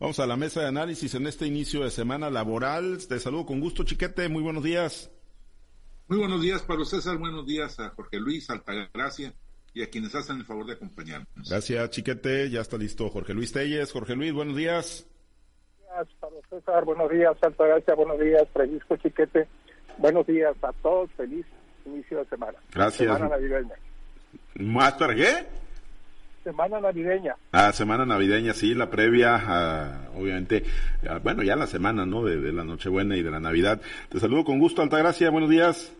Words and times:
Vamos 0.00 0.18
a 0.18 0.26
la 0.26 0.38
mesa 0.38 0.62
de 0.62 0.66
análisis 0.66 1.14
en 1.14 1.26
este 1.26 1.46
inicio 1.46 1.84
de 1.84 1.90
semana 1.90 2.30
laboral. 2.30 2.96
Te 3.06 3.18
saludo 3.18 3.44
con 3.44 3.60
gusto, 3.60 3.84
Chiquete. 3.84 4.30
Muy 4.30 4.42
buenos 4.42 4.64
días. 4.64 5.10
Muy 6.08 6.18
buenos 6.18 6.40
días, 6.40 6.62
Pablo 6.62 6.86
César. 6.86 7.18
Buenos 7.18 7.44
días 7.44 7.78
a 7.80 7.90
Jorge 7.90 8.18
Luis, 8.18 8.48
Altagracia 8.48 9.34
y 9.74 9.82
a 9.82 9.90
quienes 9.90 10.14
hacen 10.14 10.38
el 10.38 10.46
favor 10.46 10.64
de 10.64 10.72
acompañarnos. 10.72 11.50
Gracias, 11.50 11.90
Chiquete. 11.90 12.48
Ya 12.48 12.62
está 12.62 12.78
listo 12.78 13.10
Jorge 13.10 13.34
Luis 13.34 13.52
Telles. 13.52 13.92
Jorge 13.92 14.16
Luis, 14.16 14.32
buenos 14.32 14.56
días. 14.56 15.06
Buenos 15.86 16.08
días, 16.08 16.18
Pablo 16.18 16.40
César. 16.48 16.84
Buenos 16.86 17.10
días, 17.10 17.36
Altagracia. 17.42 17.94
Buenos 17.94 18.18
días, 18.20 18.48
Francisco 18.54 18.96
Chiquete. 18.96 19.48
Buenos 19.98 20.26
días 20.26 20.56
a 20.62 20.72
todos. 20.82 21.10
Feliz 21.12 21.44
inicio 21.84 22.20
de 22.20 22.24
semana. 22.24 22.58
Gracias. 22.72 23.06
Semana 23.06 23.36
navideña. 23.36 23.74
¿Más 24.54 24.94
para 24.94 25.14
qué? 25.14 25.46
Semana 26.42 26.80
navideña. 26.80 27.36
Ah, 27.52 27.70
semana 27.72 28.06
navideña, 28.06 28.54
sí, 28.54 28.74
la 28.74 28.88
previa, 28.88 30.08
obviamente, 30.16 30.64
bueno, 31.22 31.42
ya 31.42 31.54
la 31.54 31.66
semana, 31.66 32.06
¿no? 32.06 32.24
De, 32.24 32.40
de, 32.40 32.52
la 32.52 32.64
Nochebuena 32.64 33.16
y 33.16 33.22
de 33.22 33.30
la 33.30 33.40
Navidad. 33.40 33.80
Te 34.08 34.18
saludo 34.18 34.44
con 34.44 34.58
gusto, 34.58 34.80
Altagracia, 34.80 35.30
buenos 35.30 35.50
días. 35.50 35.92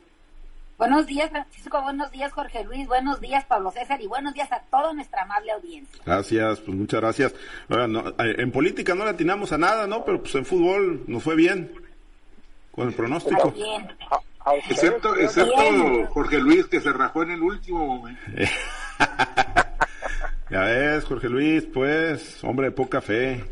Buenos 0.81 1.07
días, 1.07 1.29
Francisco, 1.29 1.83
buenos 1.83 2.11
días, 2.11 2.33
Jorge 2.33 2.65
Luis, 2.65 2.89
buenos 2.89 3.21
días, 3.21 3.45
Pablo 3.45 3.71
César, 3.71 4.01
y 4.01 4.07
buenos 4.07 4.33
días 4.33 4.51
a 4.51 4.63
toda 4.71 4.95
nuestra 4.95 5.25
amable 5.25 5.53
audiencia. 5.53 6.01
Gracias, 6.07 6.61
pues 6.61 6.75
muchas 6.75 7.03
gracias. 7.03 7.35
en 8.19 8.51
política 8.51 8.95
no 8.95 9.05
le 9.05 9.11
atinamos 9.11 9.53
a 9.53 9.59
nada, 9.59 9.87
¿no? 9.87 10.07
Pero 10.07 10.23
pues 10.23 10.35
en 10.37 10.47
fútbol 10.47 11.05
nos 11.07 11.23
fue 11.23 11.37
bien, 11.37 11.71
con 12.71 12.89
el 12.89 12.95
pronóstico. 12.95 13.51
Bien. 13.51 13.87
Excepto, 14.71 15.15
excepto 15.17 16.07
Jorge 16.09 16.39
Luis, 16.39 16.65
que 16.65 16.81
se 16.81 16.95
rajó 16.95 17.25
en 17.25 17.33
el 17.33 17.43
último 17.43 17.85
momento. 17.85 18.23
Ya 20.51 20.65
ves, 20.65 21.05
Jorge 21.05 21.29
Luis, 21.29 21.65
pues, 21.73 22.43
hombre 22.43 22.67
de 22.67 22.73
poca 22.73 23.01
fe. 23.01 23.45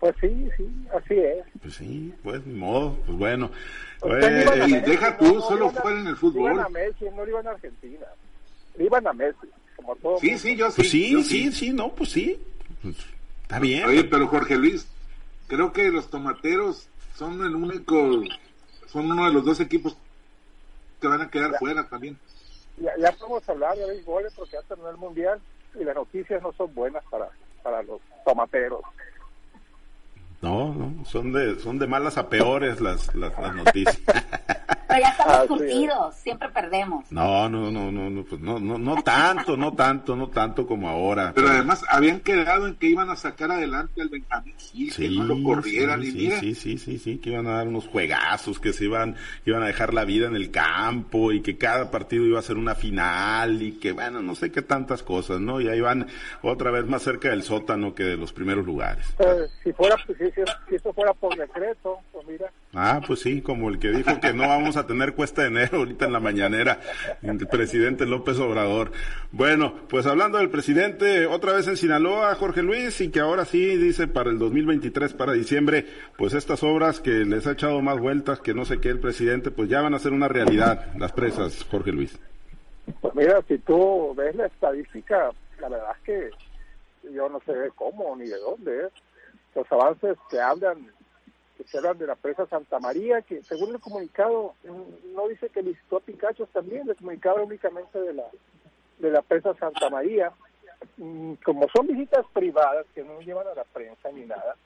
Pues 0.00 0.14
sí, 0.20 0.48
sí, 0.56 0.66
así 0.92 1.14
es. 1.14 1.44
Pues 1.62 1.74
sí, 1.74 2.12
pues, 2.22 2.44
ni 2.44 2.54
modo, 2.54 2.98
pues 3.06 3.16
bueno. 3.16 3.50
Pues, 4.00 4.68
y 4.68 4.80
deja 4.80 5.16
tú, 5.16 5.34
no, 5.34 5.40
solo 5.40 5.72
no 5.72 5.90
en 5.90 6.06
el 6.08 6.16
fútbol. 6.16 6.52
Iban 6.52 6.66
a 6.66 6.68
Messi, 6.68 7.04
no 7.14 7.26
iban 7.26 7.46
a 7.46 7.50
Argentina. 7.52 8.06
Iban 8.76 9.06
a 9.06 9.12
Messi, 9.12 9.46
como 9.76 9.94
todo. 9.96 10.18
Sí, 10.18 10.36
sí, 10.36 10.56
yo 10.56 10.68
sí. 10.70 10.76
Pues 10.76 10.90
sí, 10.90 11.12
yo 11.12 11.22
sí, 11.22 11.52
sí, 11.52 11.72
no, 11.72 11.94
pues 11.94 12.10
sí. 12.10 12.38
Pues, 12.82 12.96
está 13.42 13.60
bien. 13.60 13.84
Oye, 13.84 14.02
pero 14.02 14.26
Jorge 14.26 14.56
Luis, 14.56 14.88
creo 15.46 15.72
que 15.72 15.90
los 15.90 16.10
tomateros 16.10 16.88
son 17.14 17.40
el 17.44 17.54
único, 17.54 18.20
son 18.88 19.12
uno 19.12 19.26
de 19.26 19.32
los 19.32 19.44
dos 19.44 19.60
equipos 19.60 19.96
que 21.00 21.06
van 21.06 21.22
a 21.22 21.30
quedar 21.30 21.52
ya, 21.52 21.58
fuera 21.58 21.88
también. 21.88 22.18
Ya, 22.78 22.90
ya 22.98 23.12
podemos 23.12 23.48
hablar 23.48 23.76
de 23.76 23.86
béisbol 23.86 24.24
porque 24.34 24.52
ya 24.54 24.62
terminó 24.62 24.90
el 24.90 24.96
mundial 24.96 25.40
y 25.78 25.84
las 25.84 25.94
noticias 25.94 26.42
no 26.42 26.52
son 26.52 26.74
buenas 26.74 27.04
para, 27.10 27.28
para 27.62 27.82
los 27.82 28.00
tomateros. 28.24 28.82
No, 30.42 30.74
no, 30.74 31.04
son 31.06 31.32
de, 31.32 31.58
son 31.58 31.78
de 31.78 31.86
malas 31.86 32.18
a 32.18 32.28
peores 32.28 32.80
las, 32.80 33.14
las, 33.14 33.38
las 33.38 33.54
noticias. 33.54 34.00
Pero 34.94 35.06
ya 35.06 35.10
estamos 35.10 35.34
ah, 35.34 35.44
curtidos, 35.48 36.14
sí. 36.14 36.22
siempre 36.22 36.48
perdemos. 36.50 37.10
No, 37.10 37.48
no, 37.48 37.68
no, 37.68 37.90
no, 37.90 38.10
no, 38.10 38.22
pues 38.22 38.40
no, 38.40 38.60
no, 38.60 38.78
no 38.78 39.02
tanto, 39.02 39.56
no 39.56 39.72
tanto, 39.72 40.14
no 40.14 40.28
tanto 40.28 40.68
como 40.68 40.88
ahora. 40.88 41.32
Pero, 41.34 41.48
pero, 41.48 41.58
además 41.58 41.82
habían 41.88 42.20
quedado 42.20 42.68
en 42.68 42.76
que 42.76 42.86
iban 42.90 43.10
a 43.10 43.16
sacar 43.16 43.50
adelante 43.50 44.00
al 44.00 44.08
Benjamín 44.08 44.54
Gil, 44.56 44.92
sí, 44.92 45.02
que 45.02 45.16
no 45.16 45.24
lo 45.24 45.42
corrieran 45.42 46.00
sí, 46.00 46.10
y 46.10 46.12
mira. 46.12 46.38
Sí, 46.38 46.54
sí, 46.54 46.78
sí, 46.78 46.98
sí, 46.98 47.18
que 47.18 47.30
iban 47.30 47.48
a 47.48 47.56
dar 47.56 47.66
unos 47.66 47.88
juegazos, 47.88 48.60
que 48.60 48.72
se 48.72 48.84
iban, 48.84 49.14
que 49.44 49.50
iban 49.50 49.64
a 49.64 49.66
dejar 49.66 49.94
la 49.94 50.04
vida 50.04 50.28
en 50.28 50.36
el 50.36 50.52
campo 50.52 51.32
y 51.32 51.42
que 51.42 51.58
cada 51.58 51.90
partido 51.90 52.24
iba 52.24 52.38
a 52.38 52.42
ser 52.42 52.56
una 52.56 52.76
final 52.76 53.62
y 53.62 53.72
que 53.72 53.90
bueno, 53.90 54.22
no 54.22 54.36
sé 54.36 54.52
qué 54.52 54.62
tantas 54.62 55.02
cosas, 55.02 55.40
¿no? 55.40 55.60
Y 55.60 55.66
ahí 55.66 55.80
van 55.80 56.06
otra 56.40 56.70
vez 56.70 56.86
más 56.86 57.02
cerca 57.02 57.30
del 57.30 57.42
sótano 57.42 57.96
que 57.96 58.04
de 58.04 58.16
los 58.16 58.32
primeros 58.32 58.64
lugares. 58.64 59.04
Eh, 59.18 59.48
si 59.64 59.72
fuera, 59.72 59.96
si, 60.06 60.14
si 60.14 60.76
eso 60.76 60.92
fuera 60.92 61.12
por 61.14 61.36
decreto, 61.36 61.98
pues. 62.12 62.13
Ah, 62.86 63.00
pues 63.00 63.20
sí, 63.20 63.40
como 63.40 63.70
el 63.70 63.78
que 63.78 63.92
dijo 63.92 64.20
que 64.20 64.34
no 64.34 64.46
vamos 64.46 64.76
a 64.76 64.86
tener 64.86 65.14
cuesta 65.14 65.40
de 65.40 65.48
enero 65.48 65.78
ahorita 65.78 66.04
en 66.04 66.12
la 66.12 66.20
mañanera, 66.20 66.80
el 67.22 67.46
presidente 67.46 68.04
López 68.04 68.38
Obrador. 68.38 68.92
Bueno, 69.32 69.72
pues 69.88 70.04
hablando 70.04 70.36
del 70.36 70.50
presidente, 70.50 71.24
otra 71.24 71.54
vez 71.54 71.66
en 71.66 71.78
Sinaloa, 71.78 72.34
Jorge 72.34 72.62
Luis, 72.62 73.00
y 73.00 73.10
que 73.10 73.20
ahora 73.20 73.46
sí 73.46 73.78
dice 73.78 74.06
para 74.06 74.28
el 74.28 74.38
2023, 74.38 75.14
para 75.14 75.32
diciembre, 75.32 75.86
pues 76.18 76.34
estas 76.34 76.62
obras 76.62 77.00
que 77.00 77.24
les 77.24 77.46
ha 77.46 77.52
echado 77.52 77.80
más 77.80 77.98
vueltas 77.98 78.40
que 78.40 78.52
no 78.52 78.66
sé 78.66 78.82
qué 78.82 78.90
el 78.90 79.00
presidente, 79.00 79.50
pues 79.50 79.70
ya 79.70 79.80
van 79.80 79.94
a 79.94 79.98
ser 79.98 80.12
una 80.12 80.28
realidad, 80.28 80.92
las 80.98 81.12
presas, 81.12 81.64
Jorge 81.70 81.90
Luis. 81.90 82.20
Pues 83.00 83.14
mira, 83.14 83.40
si 83.48 83.56
tú 83.60 84.14
ves 84.14 84.36
la 84.36 84.44
estadística, 84.44 85.30
la 85.58 85.70
verdad 85.70 85.92
es 85.96 86.02
que 86.04 86.30
yo 87.14 87.30
no 87.30 87.40
sé 87.46 87.54
cómo 87.76 88.14
ni 88.14 88.26
de 88.26 88.36
dónde. 88.36 88.90
Los 89.54 89.72
avances 89.72 90.18
que 90.30 90.38
hablan 90.38 90.86
que 91.56 91.64
se 91.64 91.78
hablan 91.78 91.98
de 91.98 92.06
la 92.06 92.16
presa 92.16 92.46
Santa 92.46 92.78
María, 92.78 93.22
que 93.22 93.42
según 93.42 93.74
el 93.74 93.80
comunicado 93.80 94.54
no 95.14 95.28
dice 95.28 95.48
que 95.48 95.62
visitó 95.62 95.98
a 95.98 96.00
Picachos 96.00 96.48
también, 96.50 96.88
el 96.88 96.96
comunicado 96.96 97.44
únicamente 97.44 98.00
de 98.00 98.14
la 98.14 98.24
de 98.98 99.10
la 99.10 99.22
presa 99.22 99.54
Santa 99.54 99.90
María. 99.90 100.32
Como 101.44 101.66
son 101.74 101.86
visitas 101.86 102.26
privadas 102.32 102.86
que 102.94 103.02
no 103.02 103.20
llevan 103.20 103.46
a 103.46 103.54
la 103.54 103.64
prensa 103.64 104.10
ni 104.12 104.26
nada, 104.26 104.56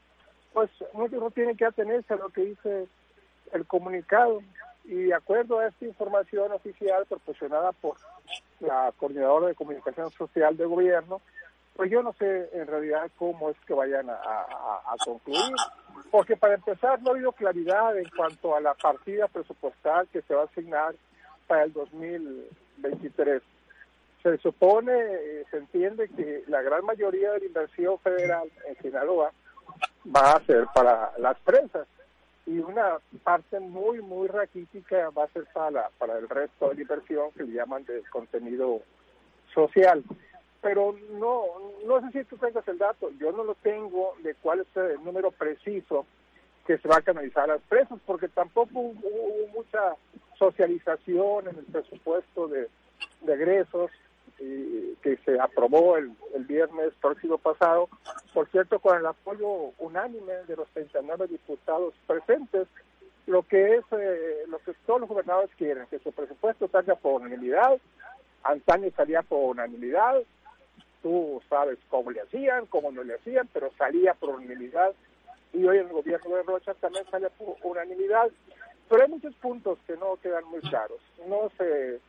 pues 0.52 0.70
no 0.94 1.30
tiene 1.30 1.56
que 1.56 1.64
atenerse 1.64 2.14
a 2.14 2.16
lo 2.16 2.30
que 2.30 2.42
dice 2.42 2.88
el 3.52 3.66
comunicado. 3.66 4.40
Y 4.84 4.94
de 4.94 5.14
acuerdo 5.14 5.58
a 5.58 5.68
esta 5.68 5.84
información 5.84 6.50
oficial 6.52 7.04
proporcionada 7.06 7.72
por 7.72 7.96
la 8.60 8.92
coordinadora 8.96 9.48
de 9.48 9.54
comunicación 9.54 10.10
social 10.12 10.56
del 10.56 10.68
gobierno, 10.68 11.20
pues 11.76 11.90
yo 11.90 12.02
no 12.02 12.12
sé 12.14 12.50
en 12.52 12.66
realidad 12.66 13.08
cómo 13.16 13.50
es 13.50 13.56
que 13.66 13.74
vayan 13.74 14.10
a, 14.10 14.14
a, 14.14 14.82
a, 14.84 14.96
concluir, 15.04 15.54
porque 16.10 16.36
para 16.36 16.54
empezar 16.54 17.00
no 17.02 17.10
ha 17.10 17.14
habido 17.14 17.32
claridad 17.32 17.96
en 17.98 18.08
cuanto 18.16 18.56
a 18.56 18.60
la 18.60 18.74
partida 18.74 19.28
presupuestal 19.28 20.08
que 20.08 20.22
se 20.22 20.34
va 20.34 20.42
a 20.42 20.44
asignar 20.46 20.94
para 21.46 21.64
el 21.64 21.72
2023. 21.72 23.42
Se 24.22 24.38
supone, 24.38 24.92
se 25.50 25.56
entiende 25.56 26.08
que 26.08 26.44
la 26.48 26.62
gran 26.62 26.84
mayoría 26.84 27.32
de 27.32 27.40
la 27.40 27.46
inversión 27.46 27.98
federal 28.00 28.50
en 28.66 28.76
Sinaloa 28.82 29.32
va 30.14 30.32
a 30.32 30.44
ser 30.44 30.66
para 30.74 31.12
las 31.18 31.38
presas 31.40 31.86
y 32.46 32.58
una 32.58 32.98
parte 33.22 33.60
muy, 33.60 34.00
muy 34.00 34.26
raquítica 34.28 35.10
va 35.10 35.24
a 35.24 35.28
ser 35.28 35.44
para, 35.52 35.90
para 35.98 36.18
el 36.18 36.28
resto 36.28 36.68
de 36.68 36.76
la 36.76 36.82
inversión 36.82 37.30
que 37.32 37.44
le 37.44 37.52
llaman 37.52 37.84
de 37.84 38.02
contenido 38.10 38.80
social 39.54 40.02
pero 40.68 40.94
no, 41.12 41.44
no 41.86 42.00
sé 42.02 42.18
si 42.18 42.24
tú 42.28 42.36
tengas 42.36 42.68
el 42.68 42.76
dato, 42.76 43.10
yo 43.18 43.32
no 43.32 43.42
lo 43.42 43.54
tengo 43.54 44.12
de 44.22 44.34
cuál 44.34 44.60
es 44.60 44.76
el 44.76 45.02
número 45.02 45.30
preciso 45.30 46.04
que 46.66 46.76
se 46.76 46.86
va 46.86 46.96
a 46.96 47.00
canalizar 47.00 47.44
a 47.44 47.54
las 47.54 47.62
presas, 47.62 47.98
porque 48.04 48.28
tampoco 48.28 48.78
hubo, 48.78 49.08
hubo 49.08 49.48
mucha 49.54 49.94
socialización 50.38 51.48
en 51.48 51.56
el 51.56 51.64
presupuesto 51.64 52.48
de, 52.48 52.68
de 53.22 53.32
egresos 53.32 53.90
que 54.36 55.18
se 55.24 55.40
aprobó 55.40 55.96
el, 55.96 56.12
el 56.34 56.44
viernes 56.44 56.92
próximo 57.00 57.38
pasado, 57.38 57.88
por 58.34 58.46
cierto, 58.50 58.78
con 58.78 58.98
el 58.98 59.06
apoyo 59.06 59.72
unánime 59.78 60.34
de 60.46 60.54
los 60.54 60.68
39 60.74 61.28
diputados 61.28 61.94
presentes, 62.06 62.68
lo 63.26 63.42
que 63.42 63.76
es 63.76 63.84
eh, 63.92 64.44
lo 64.48 64.58
que 64.58 64.74
todos 64.86 65.00
los 65.00 65.08
gobernadores 65.08 65.50
quieren, 65.56 65.86
que 65.86 65.98
su 66.00 66.12
presupuesto 66.12 66.68
salga 66.68 66.94
por 66.94 67.22
unanimidad, 67.22 67.78
antaño 68.44 68.90
salía 68.94 69.22
por 69.22 69.50
unanimidad, 69.50 70.22
tú 71.02 71.40
sabes 71.48 71.78
cómo 71.88 72.10
le 72.10 72.20
hacían, 72.20 72.66
cómo 72.66 72.90
no 72.90 73.02
le 73.02 73.14
hacían, 73.14 73.48
pero 73.52 73.70
salía 73.78 74.14
por 74.14 74.30
unanimidad 74.30 74.94
y 75.52 75.64
hoy 75.64 75.78
el 75.78 75.88
gobierno 75.88 76.36
de 76.36 76.42
Rocha 76.42 76.74
también 76.74 77.04
sale 77.10 77.28
por 77.30 77.56
unanimidad. 77.62 78.28
Pero 78.88 79.02
hay 79.02 79.08
muchos 79.08 79.34
puntos 79.36 79.78
que 79.86 79.96
no 79.96 80.16
quedan 80.16 80.44
muy 80.46 80.60
claros. 80.60 80.98
No 81.26 81.50
se 81.58 81.96
eh, 81.96 82.00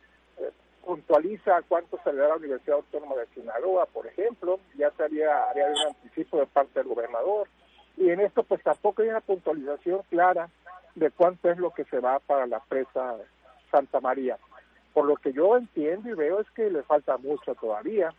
puntualiza 0.84 1.62
cuánto 1.68 1.98
se 2.02 2.10
a 2.10 2.12
la 2.12 2.36
Universidad 2.36 2.76
Autónoma 2.76 3.16
de 3.16 3.26
Sinaloa, 3.34 3.86
por 3.86 4.06
ejemplo, 4.06 4.60
ya 4.76 4.90
se 4.92 5.04
había, 5.04 5.50
había 5.50 5.66
un 5.66 5.88
anticipo 5.88 6.38
de 6.38 6.46
parte 6.46 6.80
del 6.80 6.88
gobernador. 6.88 7.48
Y 7.96 8.10
en 8.10 8.20
esto 8.20 8.42
pues 8.42 8.62
tampoco 8.62 9.02
hay 9.02 9.08
una 9.08 9.20
puntualización 9.20 10.02
clara 10.08 10.48
de 10.94 11.10
cuánto 11.10 11.50
es 11.50 11.58
lo 11.58 11.70
que 11.70 11.84
se 11.84 12.00
va 12.00 12.18
para 12.18 12.46
la 12.46 12.60
presa 12.60 13.16
Santa 13.70 14.00
María. 14.00 14.38
Por 14.94 15.06
lo 15.06 15.16
que 15.16 15.32
yo 15.32 15.56
entiendo 15.56 16.08
y 16.08 16.14
veo 16.14 16.40
es 16.40 16.50
que 16.50 16.70
le 16.70 16.82
falta 16.82 17.16
mucho 17.18 17.54
todavía 17.54 18.12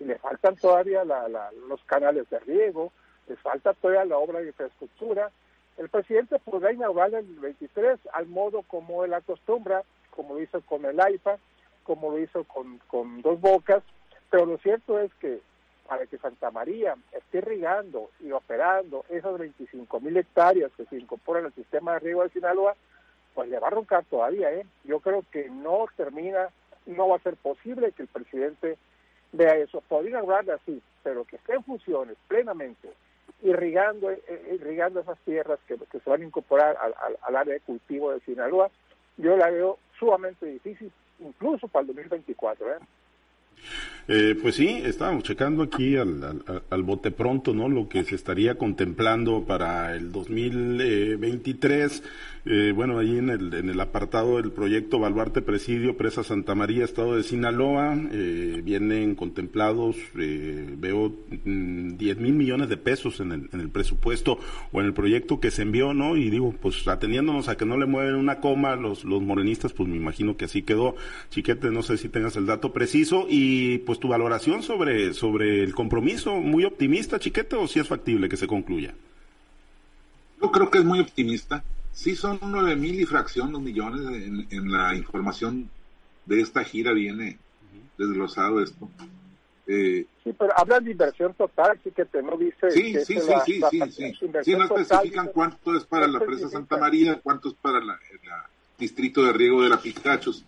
y 0.00 0.04
le 0.04 0.18
faltan 0.18 0.56
todavía 0.56 1.04
la, 1.04 1.28
la, 1.28 1.50
los 1.68 1.82
canales 1.84 2.28
de 2.30 2.38
riego, 2.40 2.92
les 3.28 3.38
falta 3.40 3.72
todavía 3.74 4.04
la 4.04 4.18
obra 4.18 4.40
de 4.40 4.48
infraestructura. 4.48 5.30
El 5.76 5.88
presidente 5.88 6.38
podrá 6.38 6.72
inaugurar 6.72 7.14
el 7.14 7.26
23 7.26 7.98
al 8.12 8.26
modo 8.26 8.62
como 8.62 9.04
él 9.04 9.14
acostumbra, 9.14 9.82
como 10.10 10.34
lo 10.34 10.42
hizo 10.42 10.60
con 10.62 10.84
el 10.84 11.00
AIFA, 11.00 11.38
como 11.82 12.10
lo 12.10 12.18
hizo 12.18 12.44
con, 12.44 12.78
con 12.88 13.22
Dos 13.22 13.40
Bocas, 13.40 13.82
pero 14.30 14.46
lo 14.46 14.58
cierto 14.58 14.98
es 14.98 15.12
que 15.14 15.40
para 15.86 16.06
que 16.06 16.18
Santa 16.18 16.50
María 16.50 16.96
esté 17.12 17.38
irrigando 17.38 18.10
y 18.20 18.32
operando 18.32 19.04
esas 19.08 19.38
25 19.38 20.00
mil 20.00 20.16
hectáreas 20.16 20.72
que 20.76 20.86
se 20.86 20.96
incorporan 20.96 21.44
al 21.44 21.54
sistema 21.54 21.92
de 21.94 21.98
riego 22.00 22.22
de 22.22 22.30
Sinaloa, 22.30 22.74
pues 23.34 23.48
le 23.48 23.58
va 23.58 23.68
a 23.68 23.70
roncar 23.70 24.04
todavía, 24.06 24.50
¿eh? 24.52 24.66
Yo 24.84 25.00
creo 25.00 25.24
que 25.30 25.50
no 25.50 25.86
termina, 25.96 26.48
no 26.86 27.08
va 27.08 27.16
a 27.16 27.22
ser 27.22 27.36
posible 27.36 27.92
que 27.92 28.02
el 28.02 28.08
presidente 28.08 28.78
vea 29.34 29.56
eso. 29.56 29.82
Podría 29.88 30.18
hablar 30.18 30.48
así, 30.50 30.80
pero 31.02 31.24
que 31.24 31.36
esté 31.36 31.54
en 31.54 31.64
funciones 31.64 32.16
plenamente 32.28 32.88
irrigando, 33.42 34.10
eh, 34.10 34.22
eh, 34.26 34.58
irrigando 34.60 35.00
esas 35.00 35.18
tierras 35.20 35.58
que, 35.68 35.76
se 35.76 36.10
van 36.10 36.22
a 36.22 36.24
incorporar 36.24 36.76
al, 36.80 36.94
al, 37.22 37.36
área 37.36 37.54
de 37.54 37.60
cultivo 37.60 38.12
de 38.12 38.20
Sinaloa, 38.20 38.70
yo 39.18 39.36
la 39.36 39.50
veo 39.50 39.78
sumamente 39.98 40.46
difícil, 40.46 40.90
incluso 41.20 41.68
para 41.68 41.82
el 41.82 41.88
2024. 41.88 42.72
¿eh? 42.72 42.78
Eh, 44.08 44.38
pues 44.40 44.56
sí, 44.56 44.82
estábamos 44.84 45.24
checando 45.24 45.62
aquí 45.62 45.96
al, 45.96 46.42
al, 46.68 46.82
bote 46.82 47.10
pronto, 47.10 47.54
¿no? 47.54 47.68
Lo 47.68 47.88
que 47.88 48.04
se 48.04 48.14
estaría 48.14 48.56
contemplando 48.56 49.44
para 49.44 49.94
el 49.94 50.12
2023. 50.12 52.02
Eh, 52.46 52.72
bueno, 52.76 52.98
ahí 52.98 53.16
en 53.16 53.30
el, 53.30 53.54
en 53.54 53.70
el 53.70 53.80
apartado 53.80 54.36
del 54.36 54.52
proyecto 54.52 54.98
Baluarte 54.98 55.40
Presidio, 55.40 55.96
Presa 55.96 56.22
Santa 56.22 56.54
María, 56.54 56.84
Estado 56.84 57.16
de 57.16 57.22
Sinaloa, 57.22 57.96
eh, 58.12 58.60
vienen 58.62 59.14
contemplados, 59.14 59.96
eh, 60.18 60.74
veo, 60.76 61.10
mm, 61.44 61.96
10 61.96 62.18
mil 62.18 62.34
millones 62.34 62.68
de 62.68 62.76
pesos 62.76 63.20
en 63.20 63.32
el, 63.32 63.48
en 63.50 63.60
el 63.60 63.70
presupuesto 63.70 64.38
o 64.72 64.80
en 64.80 64.86
el 64.86 64.92
proyecto 64.92 65.40
que 65.40 65.50
se 65.50 65.62
envió, 65.62 65.94
¿no? 65.94 66.18
Y 66.18 66.28
digo, 66.28 66.54
pues 66.60 66.86
ateniéndonos 66.86 67.48
a 67.48 67.56
que 67.56 67.64
no 67.64 67.78
le 67.78 67.86
mueven 67.86 68.14
una 68.14 68.40
coma 68.40 68.76
los, 68.76 69.04
los 69.04 69.22
morenistas, 69.22 69.72
pues 69.72 69.88
me 69.88 69.96
imagino 69.96 70.36
que 70.36 70.44
así 70.44 70.60
quedó. 70.60 70.96
Chiquete, 71.30 71.70
no 71.70 71.82
sé 71.82 71.96
si 71.96 72.10
tengas 72.10 72.36
el 72.36 72.44
dato 72.44 72.74
preciso 72.74 73.26
y 73.26 73.78
pues 73.78 73.98
tu 73.98 74.08
valoración 74.08 74.62
sobre, 74.62 75.14
sobre 75.14 75.64
el 75.64 75.74
compromiso, 75.74 76.34
muy 76.34 76.64
optimista, 76.64 77.18
Chiquete, 77.18 77.56
o 77.56 77.66
si 77.66 77.80
es 77.80 77.88
factible 77.88 78.28
que 78.28 78.36
se 78.36 78.46
concluya. 78.46 78.92
Yo 80.42 80.50
creo 80.52 80.70
que 80.70 80.78
es 80.78 80.84
muy 80.84 81.00
optimista 81.00 81.64
Sí, 81.94 82.16
son 82.16 82.40
nueve 82.42 82.74
mil 82.74 83.00
y 83.00 83.06
fracción 83.06 83.52
los 83.52 83.62
millones 83.62 84.00
en, 84.50 84.72
la 84.72 84.94
información 84.96 85.70
de 86.26 86.40
esta 86.40 86.64
gira 86.64 86.92
viene 86.92 87.38
desglosado 87.96 88.60
esto. 88.60 88.90
Eh, 89.68 90.04
sí, 90.22 90.34
pero 90.36 90.52
hablan 90.58 90.84
de 90.84 90.90
inversión 90.90 91.32
total, 91.34 91.78
sí 91.84 91.92
que 91.92 92.04
te 92.04 92.20
no 92.20 92.36
dice. 92.36 92.70
Sí, 92.72 92.96
sí, 93.04 93.20
sí, 93.20 93.60
sí, 93.70 93.80
sí, 93.90 94.12
sí. 94.42 94.52
no 94.56 94.64
especifican 94.64 95.28
cuánto 95.32 95.76
es 95.76 95.84
para 95.84 96.08
la 96.08 96.18
presa 96.18 96.48
Santa 96.48 96.76
María, 96.76 97.20
cuánto 97.22 97.48
es 97.48 97.54
para 97.54 97.78
el 97.78 97.86
distrito 98.76 99.24
de 99.24 99.32
riego 99.32 99.62
de 99.62 99.68
la 99.68 99.78
Picachos. 99.78 100.44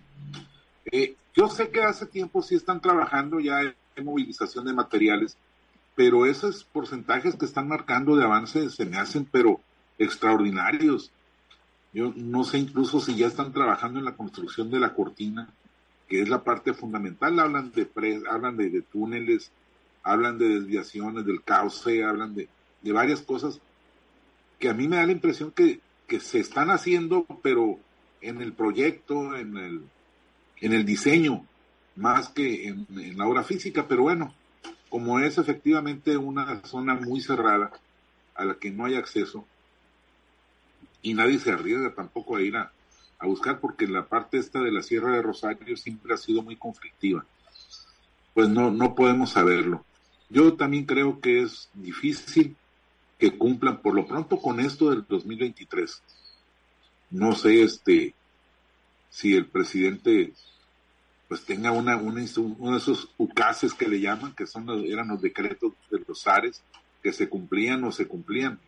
Eh, 0.90 1.14
yo 1.32 1.48
sé 1.48 1.70
que 1.70 1.82
hace 1.82 2.06
tiempo 2.06 2.42
sí 2.42 2.56
están 2.56 2.80
trabajando 2.80 3.38
ya 3.38 3.60
en 3.62 4.04
movilización 4.04 4.64
de 4.66 4.72
materiales, 4.72 5.38
pero 5.94 6.26
esos 6.26 6.64
porcentajes 6.64 7.36
que 7.36 7.44
están 7.44 7.68
marcando 7.68 8.16
de 8.16 8.24
avance 8.24 8.68
se 8.68 8.84
me 8.84 8.98
hacen, 8.98 9.24
pero 9.24 9.60
extraordinarios. 9.96 11.12
Yo 11.96 12.12
no 12.14 12.44
sé 12.44 12.58
incluso 12.58 13.00
si 13.00 13.16
ya 13.16 13.26
están 13.26 13.54
trabajando 13.54 13.98
en 13.98 14.04
la 14.04 14.16
construcción 14.16 14.70
de 14.70 14.78
la 14.78 14.92
cortina, 14.92 15.48
que 16.06 16.20
es 16.20 16.28
la 16.28 16.44
parte 16.44 16.74
fundamental. 16.74 17.40
Hablan 17.40 17.72
de 17.72 17.88
hablan 18.28 18.58
de, 18.58 18.82
túneles, 18.82 19.50
hablan 20.02 20.36
de 20.36 20.46
desviaciones 20.46 21.24
del 21.24 21.42
cauce, 21.42 22.04
hablan 22.04 22.34
de, 22.34 22.50
varias 22.92 23.22
cosas 23.22 23.60
que 24.58 24.68
a 24.68 24.74
mí 24.74 24.88
me 24.88 24.96
da 24.96 25.06
la 25.06 25.12
impresión 25.12 25.52
que, 25.52 25.80
se 26.20 26.38
están 26.38 26.68
haciendo, 26.68 27.24
pero 27.42 27.78
en 28.20 28.42
el 28.42 28.52
proyecto, 28.52 29.34
en 29.34 29.56
el, 29.56 29.80
en 30.60 30.74
el 30.74 30.84
diseño, 30.84 31.46
más 31.94 32.28
que 32.28 32.68
en, 32.68 32.86
en 32.90 33.16
la 33.16 33.26
obra 33.26 33.42
física. 33.42 33.88
Pero 33.88 34.02
bueno, 34.02 34.34
como 34.90 35.18
es 35.18 35.38
efectivamente 35.38 36.18
una 36.18 36.60
zona 36.66 36.94
muy 36.94 37.22
cerrada 37.22 37.72
a 38.34 38.44
la 38.44 38.56
que 38.56 38.70
no 38.70 38.84
hay 38.84 38.96
acceso, 38.96 39.46
y 41.02 41.14
nadie 41.14 41.38
se 41.38 41.52
arriesga 41.52 41.94
tampoco 41.94 42.36
a 42.36 42.42
ir 42.42 42.56
a, 42.56 42.72
buscar 43.22 43.60
porque 43.60 43.88
la 43.88 44.06
parte 44.06 44.38
esta 44.38 44.60
de 44.60 44.70
la 44.70 44.82
Sierra 44.82 45.12
de 45.12 45.22
Rosario 45.22 45.76
siempre 45.76 46.14
ha 46.14 46.16
sido 46.16 46.42
muy 46.42 46.56
conflictiva. 46.56 47.24
Pues 48.34 48.48
no, 48.48 48.70
no 48.70 48.94
podemos 48.94 49.30
saberlo. 49.30 49.84
Yo 50.28 50.54
también 50.54 50.84
creo 50.84 51.20
que 51.20 51.42
es 51.42 51.70
difícil 51.74 52.56
que 53.18 53.36
cumplan 53.36 53.80
por 53.80 53.94
lo 53.94 54.06
pronto 54.06 54.36
con 54.38 54.60
esto 54.60 54.90
del 54.90 55.04
2023. 55.08 56.02
No 57.10 57.34
sé 57.34 57.62
este 57.62 58.14
si 59.10 59.34
el 59.34 59.46
presidente 59.46 60.32
pues 61.28 61.44
tenga 61.44 61.72
una, 61.72 61.96
uno 61.96 62.20
de 62.72 62.76
esos 62.76 63.08
ucases 63.16 63.74
que 63.74 63.88
le 63.88 64.00
llaman, 64.00 64.34
que 64.34 64.46
son 64.46 64.68
eran 64.86 65.08
los 65.08 65.20
decretos 65.20 65.72
de 65.90 66.02
los 66.06 66.26
ARES, 66.26 66.62
que 67.02 67.12
se 67.12 67.28
cumplían 67.28 67.82
o 67.84 67.92
se 67.92 68.06
cumplían. 68.06 68.60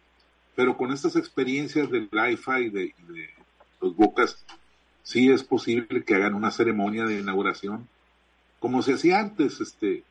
Pero 0.59 0.77
con 0.77 0.93
estas 0.93 1.15
experiencias 1.15 1.89
del 1.89 2.11
IFA 2.13 2.61
y 2.63 2.71
de, 2.71 2.95
los 3.81 3.95
Bocas, 3.95 4.45
sí 5.05 5.31
es 5.31 5.45
posible 5.45 6.03
que 6.03 6.17
hagan 6.17 6.35
una 6.35 6.51
ceremonia 6.51 7.05
de 7.05 7.21
inauguración, 7.21 7.87
como 8.59 8.83
se 8.83 8.95
hacía 8.95 9.21
antes. 9.21 9.61
Este, 9.61 10.03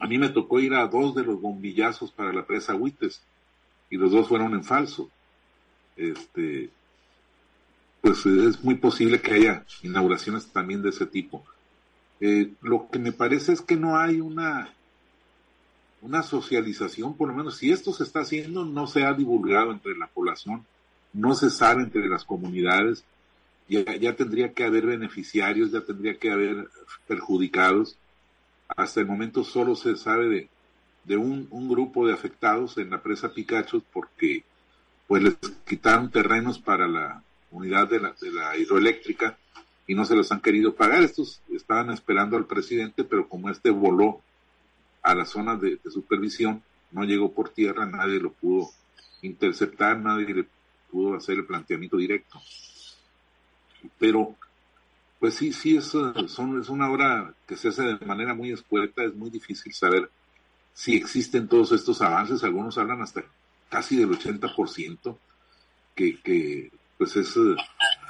a 0.00 0.08
mí 0.08 0.18
me 0.18 0.30
tocó 0.30 0.58
ir 0.58 0.74
a 0.74 0.88
dos 0.88 1.14
de 1.14 1.22
los 1.22 1.40
bombillazos 1.40 2.10
para 2.10 2.32
la 2.32 2.44
presa 2.44 2.74
Huites, 2.74 3.22
y 3.90 3.96
los 3.96 4.10
dos 4.10 4.26
fueron 4.26 4.54
en 4.54 4.64
falso. 4.64 5.08
Este, 5.96 6.70
pues 8.00 8.26
es 8.26 8.64
muy 8.64 8.74
posible 8.74 9.20
que 9.20 9.34
haya 9.34 9.64
inauguraciones 9.84 10.48
también 10.48 10.82
de 10.82 10.88
ese 10.88 11.06
tipo. 11.06 11.44
Eh, 12.18 12.50
lo 12.60 12.88
que 12.90 12.98
me 12.98 13.12
parece 13.12 13.52
es 13.52 13.60
que 13.60 13.76
no 13.76 13.96
hay 13.96 14.20
una 14.20 14.74
una 16.02 16.22
socialización, 16.22 17.16
por 17.16 17.28
lo 17.28 17.34
menos 17.34 17.56
si 17.56 17.70
esto 17.70 17.92
se 17.92 18.02
está 18.02 18.20
haciendo, 18.20 18.64
no 18.64 18.86
se 18.86 19.04
ha 19.04 19.14
divulgado 19.14 19.70
entre 19.70 19.96
la 19.96 20.08
población, 20.08 20.66
no 21.12 21.34
se 21.34 21.48
sabe 21.48 21.82
entre 21.82 22.08
las 22.08 22.24
comunidades, 22.24 23.04
ya, 23.68 23.96
ya 23.96 24.14
tendría 24.14 24.52
que 24.52 24.64
haber 24.64 24.84
beneficiarios, 24.84 25.70
ya 25.70 25.80
tendría 25.82 26.18
que 26.18 26.30
haber 26.30 26.68
perjudicados. 27.06 27.96
Hasta 28.68 29.00
el 29.00 29.06
momento 29.06 29.44
solo 29.44 29.76
se 29.76 29.96
sabe 29.96 30.28
de, 30.28 30.48
de 31.04 31.16
un, 31.16 31.46
un, 31.50 31.68
grupo 31.68 32.06
de 32.06 32.12
afectados 32.12 32.76
en 32.78 32.90
la 32.90 33.00
presa 33.00 33.32
Picachos 33.32 33.82
porque 33.92 34.44
pues 35.06 35.22
les 35.22 35.36
quitaron 35.66 36.10
terrenos 36.10 36.58
para 36.58 36.88
la 36.88 37.22
unidad 37.50 37.88
de 37.88 38.00
la, 38.00 38.14
de 38.20 38.32
la 38.32 38.56
hidroeléctrica 38.56 39.38
y 39.86 39.94
no 39.94 40.04
se 40.04 40.16
los 40.16 40.32
han 40.32 40.40
querido 40.40 40.74
pagar. 40.74 41.02
Estos 41.02 41.42
estaban 41.52 41.90
esperando 41.90 42.36
al 42.36 42.46
presidente, 42.46 43.04
pero 43.04 43.28
como 43.28 43.50
este 43.50 43.70
voló 43.70 44.20
a 45.02 45.14
la 45.14 45.24
zona 45.24 45.56
de, 45.56 45.78
supervisión, 45.90 46.62
no 46.90 47.04
llegó 47.04 47.32
por 47.32 47.50
tierra, 47.50 47.86
nadie 47.86 48.20
lo 48.20 48.32
pudo 48.32 48.70
interceptar, 49.22 49.98
nadie 49.98 50.34
le 50.34 50.46
pudo 50.90 51.16
hacer 51.16 51.36
el 51.38 51.46
planteamiento 51.46 51.96
directo. 51.96 52.40
Pero, 53.98 54.36
pues 55.18 55.34
sí, 55.34 55.52
sí, 55.52 55.76
es, 55.76 55.86
son, 55.86 56.60
es 56.60 56.68
una 56.68 56.90
obra 56.90 57.34
que 57.46 57.56
se 57.56 57.68
hace 57.68 57.82
de 57.82 58.06
manera 58.06 58.34
muy 58.34 58.52
escueta, 58.52 59.04
es 59.04 59.14
muy 59.14 59.30
difícil 59.30 59.72
saber 59.72 60.10
si 60.74 60.94
existen 60.94 61.48
todos 61.48 61.72
estos 61.72 62.00
avances, 62.00 62.44
algunos 62.44 62.78
hablan 62.78 63.02
hasta 63.02 63.24
casi 63.68 63.96
del 63.96 64.10
80%, 64.10 65.16
que, 65.94 66.20
que 66.20 66.70
pues 66.96 67.16
es, 67.16 67.34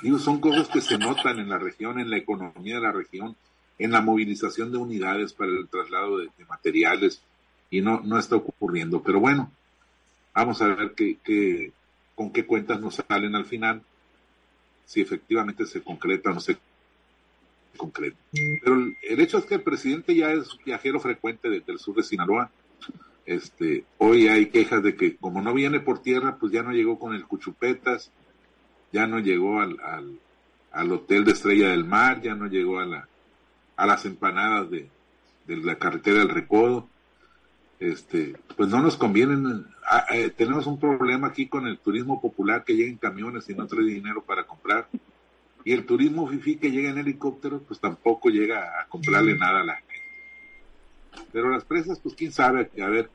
digo, 0.02 0.18
son 0.18 0.40
cosas 0.40 0.68
que 0.68 0.80
se 0.80 0.98
notan 0.98 1.38
en 1.38 1.48
la 1.48 1.58
región, 1.58 1.98
en 1.98 2.10
la 2.10 2.18
economía 2.18 2.76
de 2.76 2.82
la 2.82 2.92
región, 2.92 3.36
en 3.82 3.90
la 3.90 4.00
movilización 4.00 4.70
de 4.70 4.78
unidades 4.78 5.32
para 5.32 5.50
el 5.50 5.68
traslado 5.68 6.18
de, 6.18 6.30
materiales 6.48 7.20
y 7.68 7.80
no, 7.80 8.00
no 8.00 8.16
está 8.16 8.36
ocurriendo. 8.36 9.02
Pero 9.02 9.18
bueno, 9.18 9.50
vamos 10.32 10.62
a 10.62 10.68
ver 10.68 10.92
qué, 10.94 11.72
con 12.14 12.32
qué 12.32 12.46
cuentas 12.46 12.80
nos 12.80 12.94
salen 12.94 13.34
al 13.34 13.44
final, 13.44 13.82
si 14.86 15.00
efectivamente 15.00 15.66
se 15.66 15.82
concreta 15.82 16.30
o 16.30 16.34
no 16.34 16.40
se 16.40 16.58
concreta. 17.76 18.16
Pero 18.62 18.74
el, 18.76 19.20
hecho 19.20 19.38
es 19.38 19.46
que 19.46 19.56
el 19.56 19.62
presidente 19.62 20.14
ya 20.14 20.32
es 20.32 20.56
viajero 20.64 21.00
frecuente 21.00 21.50
del 21.50 21.78
sur 21.80 21.96
de 21.96 22.04
Sinaloa. 22.04 22.52
Este, 23.26 23.84
hoy 23.98 24.28
hay 24.28 24.46
quejas 24.46 24.82
de 24.84 24.94
que 24.94 25.16
como 25.16 25.42
no 25.42 25.52
viene 25.54 25.80
por 25.80 26.02
tierra, 26.02 26.36
pues 26.36 26.52
ya 26.52 26.62
no 26.62 26.70
llegó 26.70 27.00
con 27.00 27.14
el 27.14 27.24
Cuchupetas, 27.24 28.12
ya 28.92 29.08
no 29.08 29.18
llegó 29.18 29.60
al, 29.60 29.80
al, 29.80 30.20
al 30.70 30.92
hotel 30.92 31.24
de 31.24 31.32
Estrella 31.32 31.70
del 31.70 31.84
Mar, 31.84 32.20
ya 32.22 32.36
no 32.36 32.46
llegó 32.46 32.78
a 32.78 32.86
la, 32.86 33.08
a 33.76 33.86
las 33.86 34.04
empanadas 34.04 34.70
de, 34.70 34.88
la 35.46 35.76
carretera 35.76 36.20
del 36.20 36.28
Recodo. 36.28 36.88
Este, 37.80 38.36
pues 38.56 38.68
no 38.68 38.80
nos 38.80 38.96
conviene. 38.96 39.64
Ah, 39.84 40.06
eh, 40.14 40.30
tenemos 40.30 40.66
un 40.66 40.78
problema 40.78 41.28
aquí 41.28 41.48
con 41.48 41.66
el 41.66 41.78
turismo 41.78 42.20
popular 42.20 42.64
que 42.64 42.74
llega 42.74 42.90
en 42.90 42.98
camiones 42.98 43.48
y 43.48 43.54
no 43.54 43.66
trae 43.66 43.84
dinero 43.84 44.22
para 44.22 44.44
comprar. 44.44 44.88
Y 45.64 45.72
el 45.72 45.84
turismo 45.84 46.28
fifi 46.28 46.56
que 46.56 46.70
llega 46.70 46.90
en 46.90 46.98
helicóptero, 46.98 47.60
pues 47.60 47.80
tampoco 47.80 48.30
llega 48.30 48.80
a 48.80 48.88
comprarle 48.88 49.36
nada 49.36 49.60
a 49.60 49.64
la 49.64 49.76
gente. 49.76 49.92
Pero 51.32 51.50
las 51.50 51.64
presas, 51.64 51.98
pues 52.00 52.14
quién 52.14 52.32
sabe, 52.32 52.70
a 52.80 52.88
ver, 52.88 53.10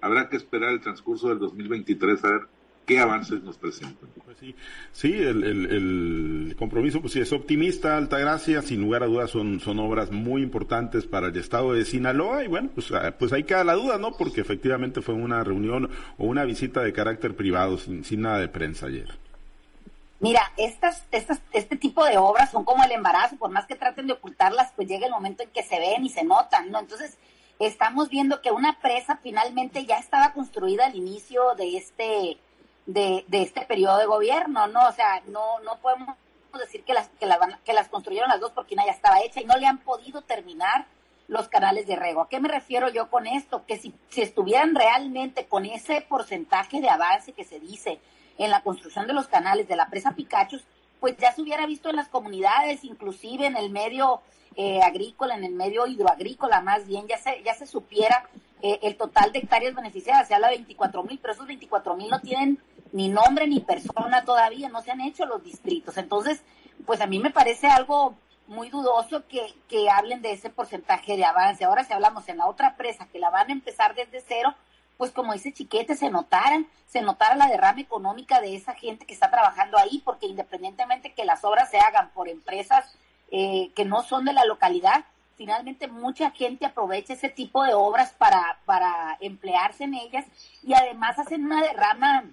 habrá 0.00 0.28
que 0.28 0.36
esperar 0.36 0.72
el 0.72 0.80
transcurso 0.80 1.28
del 1.28 1.38
2023 1.38 2.24
a 2.24 2.30
ver 2.30 2.53
qué 2.86 2.98
avances 2.98 3.42
nos 3.42 3.56
presentan. 3.58 4.08
Pues 4.24 4.36
sí, 4.38 4.54
sí 4.92 5.12
el, 5.12 5.44
el, 5.44 6.56
compromiso 6.58 7.00
pues 7.00 7.12
sí 7.12 7.20
es 7.20 7.32
optimista, 7.32 7.96
Altagracia, 7.96 8.62
sin 8.62 8.80
lugar 8.80 9.02
a 9.02 9.06
dudas 9.06 9.30
son, 9.30 9.60
son 9.60 9.78
obras 9.78 10.10
muy 10.10 10.42
importantes 10.42 11.06
para 11.06 11.28
el 11.28 11.36
estado 11.36 11.72
de 11.72 11.84
Sinaloa 11.84 12.44
y 12.44 12.48
bueno, 12.48 12.70
pues, 12.74 12.92
ah, 12.92 13.14
pues 13.18 13.32
ahí 13.32 13.44
queda 13.44 13.64
la 13.64 13.74
duda, 13.74 13.98
¿no? 13.98 14.12
Porque 14.12 14.40
efectivamente 14.40 15.02
fue 15.02 15.14
una 15.14 15.42
reunión 15.44 15.90
o 16.18 16.24
una 16.24 16.44
visita 16.44 16.82
de 16.82 16.92
carácter 16.92 17.34
privado, 17.34 17.78
sin, 17.78 18.04
sin 18.04 18.22
nada 18.22 18.38
de 18.38 18.48
prensa 18.48 18.86
ayer. 18.86 19.14
Mira, 20.20 20.52
estas, 20.56 21.04
estas, 21.10 21.40
este 21.52 21.76
tipo 21.76 22.04
de 22.04 22.16
obras 22.16 22.50
son 22.50 22.64
como 22.64 22.82
el 22.82 22.92
embarazo, 22.92 23.36
por 23.36 23.50
más 23.50 23.66
que 23.66 23.74
traten 23.74 24.06
de 24.06 24.14
ocultarlas, 24.14 24.72
pues 24.74 24.88
llega 24.88 25.06
el 25.06 25.12
momento 25.12 25.42
en 25.42 25.50
que 25.50 25.62
se 25.62 25.78
ven 25.78 26.04
y 26.04 26.08
se 26.08 26.24
notan, 26.24 26.70
¿no? 26.70 26.78
Entonces, 26.78 27.18
estamos 27.58 28.08
viendo 28.08 28.40
que 28.40 28.50
una 28.50 28.78
presa 28.80 29.18
finalmente 29.22 29.84
ya 29.84 29.98
estaba 29.98 30.32
construida 30.32 30.86
al 30.86 30.96
inicio 30.96 31.54
de 31.56 31.76
este 31.76 32.38
de, 32.86 33.24
este 33.30 33.62
periodo 33.62 33.98
de 33.98 34.06
gobierno, 34.06 34.66
¿no? 34.66 34.88
O 34.88 34.92
sea, 34.92 35.22
no 35.26 35.60
no 35.60 35.76
podemos 35.78 36.16
decir 36.58 36.84
que 36.84 36.94
las 36.94 37.08
que 37.20 37.26
las, 37.26 37.38
que 37.64 37.72
las 37.72 37.88
construyeron 37.88 38.28
las 38.28 38.40
dos 38.40 38.52
porque 38.52 38.74
una 38.74 38.86
ya 38.86 38.92
estaba 38.92 39.20
hecha 39.20 39.40
y 39.40 39.44
no 39.44 39.56
le 39.56 39.66
han 39.66 39.78
podido 39.78 40.22
terminar 40.22 40.86
los 41.26 41.48
canales 41.48 41.86
de 41.86 41.96
rego. 41.96 42.22
¿A 42.22 42.28
qué 42.28 42.38
me 42.38 42.48
refiero 42.48 42.88
yo 42.90 43.10
con 43.10 43.26
esto? 43.26 43.64
Que 43.66 43.78
si, 43.78 43.94
si 44.10 44.22
estuvieran 44.22 44.74
realmente 44.74 45.46
con 45.46 45.64
ese 45.64 46.02
porcentaje 46.02 46.80
de 46.80 46.90
avance 46.90 47.32
que 47.32 47.44
se 47.44 47.60
dice 47.60 47.98
en 48.38 48.50
la 48.50 48.62
construcción 48.62 49.06
de 49.06 49.14
los 49.14 49.28
canales 49.28 49.66
de 49.66 49.76
la 49.76 49.88
presa 49.88 50.12
Picachos, 50.12 50.64
pues 51.00 51.16
ya 51.16 51.32
se 51.32 51.42
hubiera 51.42 51.66
visto 51.66 51.88
en 51.88 51.96
las 51.96 52.08
comunidades, 52.08 52.84
inclusive 52.84 53.46
en 53.46 53.56
el 53.56 53.70
medio 53.70 54.20
eh, 54.56 54.80
agrícola, 54.82 55.34
en 55.34 55.44
el 55.44 55.52
medio 55.52 55.86
hidroagrícola 55.86 56.60
más 56.60 56.86
bien, 56.86 57.06
ya 57.06 57.18
se, 57.18 57.42
ya 57.42 57.54
se 57.54 57.66
supiera 57.66 58.28
eh, 58.64 58.80
el 58.80 58.96
total 58.96 59.30
de 59.30 59.40
hectáreas 59.40 59.74
beneficiadas, 59.74 60.26
se 60.26 60.34
habla 60.34 60.48
de 60.48 60.56
24 60.56 61.02
mil, 61.02 61.18
pero 61.18 61.34
esos 61.34 61.46
24 61.46 61.96
mil 61.96 62.08
no 62.08 62.18
tienen 62.20 62.58
ni 62.92 63.10
nombre 63.10 63.46
ni 63.46 63.60
persona 63.60 64.24
todavía, 64.24 64.70
no 64.70 64.80
se 64.80 64.90
han 64.90 65.02
hecho 65.02 65.26
los 65.26 65.44
distritos. 65.44 65.98
Entonces, 65.98 66.42
pues 66.86 67.02
a 67.02 67.06
mí 67.06 67.18
me 67.18 67.28
parece 67.28 67.66
algo 67.66 68.14
muy 68.46 68.70
dudoso 68.70 69.28
que, 69.28 69.52
que 69.68 69.90
hablen 69.90 70.22
de 70.22 70.32
ese 70.32 70.48
porcentaje 70.48 71.18
de 71.18 71.26
avance. 71.26 71.62
Ahora 71.66 71.84
si 71.84 71.92
hablamos 71.92 72.26
en 72.30 72.38
la 72.38 72.46
otra 72.46 72.74
presa 72.74 73.06
que 73.12 73.18
la 73.18 73.28
van 73.28 73.50
a 73.50 73.52
empezar 73.52 73.94
desde 73.94 74.24
cero, 74.26 74.54
pues 74.96 75.10
como 75.10 75.34
dice 75.34 75.52
Chiquete, 75.52 75.94
se 75.94 76.08
notaran, 76.08 76.66
se 76.86 77.02
notara 77.02 77.36
la 77.36 77.48
derrama 77.48 77.82
económica 77.82 78.40
de 78.40 78.56
esa 78.56 78.72
gente 78.72 79.04
que 79.04 79.12
está 79.12 79.30
trabajando 79.30 79.76
ahí, 79.76 80.00
porque 80.06 80.26
independientemente 80.26 81.12
que 81.12 81.26
las 81.26 81.44
obras 81.44 81.70
se 81.70 81.80
hagan 81.80 82.12
por 82.14 82.30
empresas 82.30 82.96
eh, 83.30 83.72
que 83.76 83.84
no 83.84 84.02
son 84.02 84.24
de 84.24 84.32
la 84.32 84.46
localidad, 84.46 85.04
finalmente 85.36 85.88
mucha 85.88 86.30
gente 86.30 86.66
aprovecha 86.66 87.12
ese 87.12 87.28
tipo 87.28 87.64
de 87.64 87.74
obras 87.74 88.12
para, 88.12 88.58
para 88.64 89.16
emplearse 89.20 89.84
en 89.84 89.94
ellas 89.94 90.24
y 90.62 90.74
además 90.74 91.18
hacen 91.18 91.44
una 91.44 91.62
derrama 91.62 92.24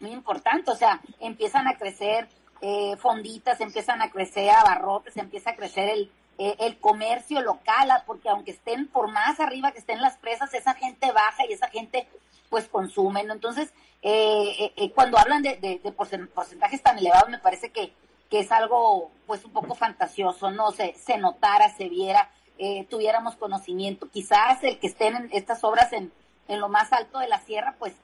muy 0.00 0.10
importante, 0.10 0.70
o 0.70 0.76
sea, 0.76 1.00
empiezan 1.18 1.66
a 1.66 1.76
crecer 1.76 2.28
eh, 2.60 2.96
fonditas, 2.96 3.60
empiezan 3.60 4.02
a 4.02 4.10
crecer 4.10 4.50
abarrotes, 4.50 5.16
empieza 5.16 5.50
a 5.50 5.56
crecer 5.56 5.88
el, 5.88 6.12
eh, 6.38 6.54
el 6.60 6.78
comercio 6.78 7.40
local, 7.40 7.90
ah, 7.90 8.04
porque 8.06 8.28
aunque 8.28 8.52
estén 8.52 8.86
por 8.86 9.10
más 9.10 9.40
arriba 9.40 9.72
que 9.72 9.80
estén 9.80 10.00
las 10.00 10.18
presas, 10.18 10.54
esa 10.54 10.74
gente 10.74 11.10
baja 11.10 11.44
y 11.48 11.52
esa 11.52 11.68
gente 11.68 12.06
pues 12.48 12.68
consume, 12.68 13.24
¿no? 13.24 13.34
Entonces, 13.34 13.72
eh, 14.02 14.72
eh, 14.76 14.90
cuando 14.92 15.18
hablan 15.18 15.42
de, 15.42 15.56
de, 15.56 15.92
porcentajes 15.92 16.82
tan 16.82 16.98
elevados, 16.98 17.28
me 17.28 17.38
parece 17.38 17.70
que, 17.70 17.92
que 18.30 18.40
es 18.40 18.52
algo 18.52 19.10
pues 19.26 19.44
un 19.44 19.52
poco 19.52 19.74
fantasioso, 19.74 20.50
¿no? 20.50 20.70
Se, 20.72 20.94
se 20.94 21.18
notara, 21.18 21.68
se 21.70 21.88
viera, 21.88 22.30
tuviéramos 22.90 23.36
conocimiento. 23.36 24.08
Quizás 24.10 24.62
el 24.64 24.78
que 24.78 24.88
estén 24.88 25.16
en 25.16 25.28
estas 25.32 25.64
obras 25.64 25.92
en, 25.92 26.12
en 26.48 26.60
lo 26.60 26.68
más 26.68 26.92
alto 26.92 27.18
de 27.18 27.28
la 27.28 27.40
sierra, 27.40 27.76
pues 27.78 27.94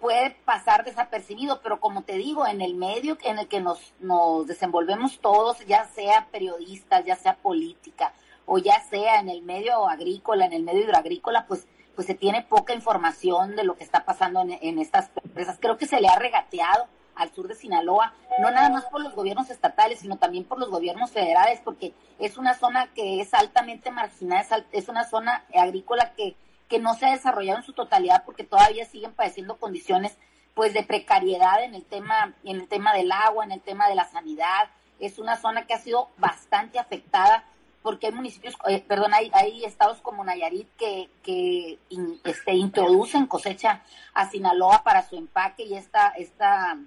puede 0.00 0.32
pasar 0.44 0.84
desapercibido, 0.84 1.60
pero 1.62 1.80
como 1.80 2.02
te 2.02 2.16
digo, 2.16 2.46
en 2.46 2.60
el 2.60 2.74
medio 2.74 3.16
en 3.22 3.38
el 3.38 3.48
que 3.48 3.60
nos, 3.60 3.94
nos 4.00 4.46
desenvolvemos 4.46 5.18
todos, 5.18 5.64
ya 5.66 5.86
sea 5.86 6.28
periodistas, 6.30 7.06
ya 7.06 7.16
sea 7.16 7.36
política, 7.36 8.12
o 8.44 8.58
ya 8.58 8.82
sea 8.90 9.20
en 9.20 9.30
el 9.30 9.40
medio 9.40 9.88
agrícola, 9.88 10.44
en 10.44 10.52
el 10.52 10.62
medio 10.62 10.82
hidroagrícola, 10.82 11.46
pues, 11.46 11.66
pues 11.94 12.06
se 12.06 12.14
tiene 12.14 12.42
poca 12.42 12.74
información 12.74 13.56
de 13.56 13.64
lo 13.64 13.76
que 13.76 13.84
está 13.84 14.04
pasando 14.04 14.42
en 14.42 14.78
estas 14.78 15.10
empresas. 15.24 15.56
Creo 15.58 15.78
que 15.78 15.86
se 15.86 16.00
le 16.00 16.08
ha 16.08 16.16
regateado 16.16 16.86
al 17.16 17.32
sur 17.32 17.48
de 17.48 17.54
Sinaloa, 17.54 18.12
no 18.40 18.50
nada 18.50 18.70
más 18.70 18.84
por 18.86 19.02
los 19.02 19.14
gobiernos 19.14 19.50
estatales, 19.50 20.00
sino 20.00 20.16
también 20.16 20.44
por 20.44 20.58
los 20.58 20.70
gobiernos 20.70 21.10
federales, 21.10 21.60
porque 21.64 21.94
es 22.18 22.36
una 22.36 22.54
zona 22.54 22.88
que 22.94 23.20
es 23.20 23.34
altamente 23.34 23.90
marginada, 23.90 24.64
es 24.72 24.88
una 24.88 25.04
zona 25.04 25.44
agrícola 25.54 26.12
que 26.14 26.36
que 26.68 26.78
no 26.78 26.94
se 26.94 27.06
ha 27.06 27.12
desarrollado 27.12 27.58
en 27.58 27.64
su 27.64 27.72
totalidad 27.72 28.24
porque 28.24 28.44
todavía 28.44 28.84
siguen 28.86 29.12
padeciendo 29.12 29.58
condiciones 29.58 30.16
pues 30.54 30.72
de 30.72 30.82
precariedad 30.82 31.62
en 31.62 31.74
el 31.74 31.84
tema 31.84 32.34
en 32.44 32.60
el 32.60 32.68
tema 32.68 32.94
del 32.94 33.10
agua, 33.12 33.44
en 33.44 33.52
el 33.52 33.60
tema 33.60 33.88
de 33.88 33.94
la 33.94 34.04
sanidad. 34.06 34.70
Es 35.00 35.18
una 35.18 35.36
zona 35.36 35.66
que 35.66 35.74
ha 35.74 35.78
sido 35.78 36.10
bastante 36.18 36.78
afectada 36.78 37.44
porque 37.82 38.06
hay 38.06 38.12
municipios, 38.12 38.54
eh, 38.66 38.80
perdón, 38.80 39.12
hay, 39.12 39.30
hay 39.34 39.64
estados 39.64 40.00
como 40.00 40.24
Nayarit 40.24 40.68
que, 40.76 41.10
que 41.22 41.78
este, 42.24 42.54
introducen 42.54 43.26
cosecha 43.26 43.82
a 44.14 44.30
Sinaloa 44.30 44.82
para 44.82 45.06
su 45.06 45.16
empaque 45.16 45.64
y 45.64 45.74
esta, 45.74 46.08
esta 46.16 46.78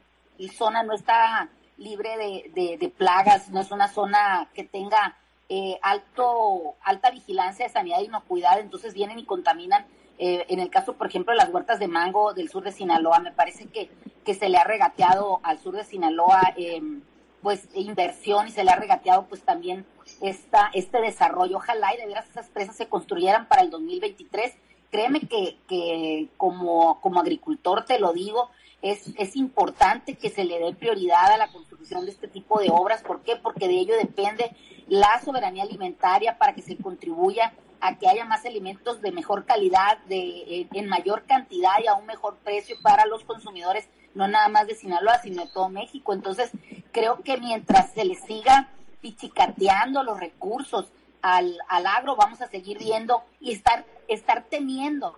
zona 0.58 0.84
no 0.84 0.94
está 0.94 1.50
libre 1.78 2.18
de, 2.54 2.78
de 2.78 2.90
plagas, 2.90 3.50
no 3.50 3.62
es 3.62 3.72
una 3.72 3.88
zona 3.88 4.50
que 4.54 4.64
tenga 4.64 5.16
eh, 5.50 5.80
alto, 5.82 6.76
alta 6.84 7.10
vigilancia 7.10 7.66
de 7.66 7.72
sanidad 7.72 8.02
y 8.02 8.06
inocuidad, 8.06 8.60
entonces 8.60 8.94
vienen 8.94 9.20
y 9.20 9.26
contaminan. 9.26 9.86
Eh, 10.20 10.46
en 10.50 10.60
el 10.60 10.70
caso, 10.70 10.94
por 10.98 11.08
ejemplo, 11.08 11.32
de 11.32 11.38
las 11.38 11.50
huertas 11.50 11.80
de 11.80 11.88
mango 11.88 12.34
del 12.34 12.50
sur 12.50 12.64
de 12.64 12.74
Sinaloa, 12.74 13.20
me 13.20 13.32
parece 13.32 13.68
que, 13.68 13.90
que 14.26 14.34
se 14.34 14.50
le 14.50 14.58
ha 14.58 14.66
regateado 14.66 15.40
al 15.44 15.60
sur 15.60 15.76
de 15.76 15.86
Sinaloa 15.86 16.54
em, 16.58 17.02
pues 17.42 17.70
inversión 17.76 18.48
y 18.48 18.52
se 18.52 18.66
le 18.66 18.72
ha 18.72 18.76
regateado 18.76 19.28
pues 19.28 19.44
también 19.44 19.86
esta, 20.22 20.70
este 20.74 21.00
desarrollo. 21.00 21.58
Ojalá 21.58 21.94
y 21.94 21.98
de 21.98 22.08
veras 22.08 22.28
esas 22.30 22.50
presas 22.50 22.76
se 22.76 22.90
construyeran 22.90 23.48
para 23.48 23.62
el 23.62 23.70
2023. 23.70 24.54
Créeme 24.92 25.22
que, 25.22 25.58
que 25.70 26.28
como, 26.36 27.00
como 27.00 27.22
agricultor 27.22 27.86
te 27.86 28.00
lo 28.00 28.12
digo, 28.12 28.50
es, 28.82 29.10
es 29.18 29.36
importante 29.36 30.16
que 30.16 30.30
se 30.30 30.44
le 30.44 30.60
dé 30.60 30.74
prioridad 30.74 31.32
a 31.32 31.38
la 31.38 31.48
construcción 31.48 32.06
de 32.06 32.12
este 32.12 32.28
tipo 32.28 32.60
de 32.60 32.70
obras. 32.70 33.02
¿Por 33.02 33.22
qué? 33.22 33.36
Porque 33.36 33.68
de 33.68 33.80
ello 33.80 33.96
depende 33.98 34.52
la 34.88 35.20
soberanía 35.24 35.64
alimentaria 35.64 36.38
para 36.38 36.54
que 36.54 36.62
se 36.62 36.78
contribuya 36.78 37.54
a 37.80 37.98
que 37.98 38.08
haya 38.08 38.26
más 38.26 38.46
alimentos 38.46 39.02
de 39.02 39.12
mejor 39.12 39.46
calidad, 39.46 39.98
de, 40.06 40.68
en 40.72 40.88
mayor 40.88 41.26
cantidad 41.26 41.74
y 41.84 41.88
a 41.88 41.96
un 41.96 42.06
mejor 42.06 42.38
precio 42.38 42.76
para 42.82 43.06
los 43.06 43.24
consumidores, 43.24 43.88
no 44.16 44.28
nada 44.28 44.48
más 44.50 44.68
de 44.68 44.76
Sinaloa, 44.76 45.20
sino 45.22 45.44
de 45.44 45.52
todo 45.52 45.70
México. 45.70 46.14
Entonces, 46.14 46.52
creo 46.92 47.22
que 47.24 47.38
mientras 47.38 47.92
se 47.92 48.06
le 48.06 48.16
siga 48.16 48.70
pichicateando 49.02 50.04
los 50.04 50.20
recursos 50.20 50.92
al, 51.22 51.58
al 51.68 51.86
agro, 51.86 52.16
vamos 52.16 52.42
a 52.42 52.48
seguir 52.48 52.80
viendo 52.80 53.24
y 53.40 53.52
estar, 53.52 53.86
estar 54.08 54.44
temiendo 54.44 55.18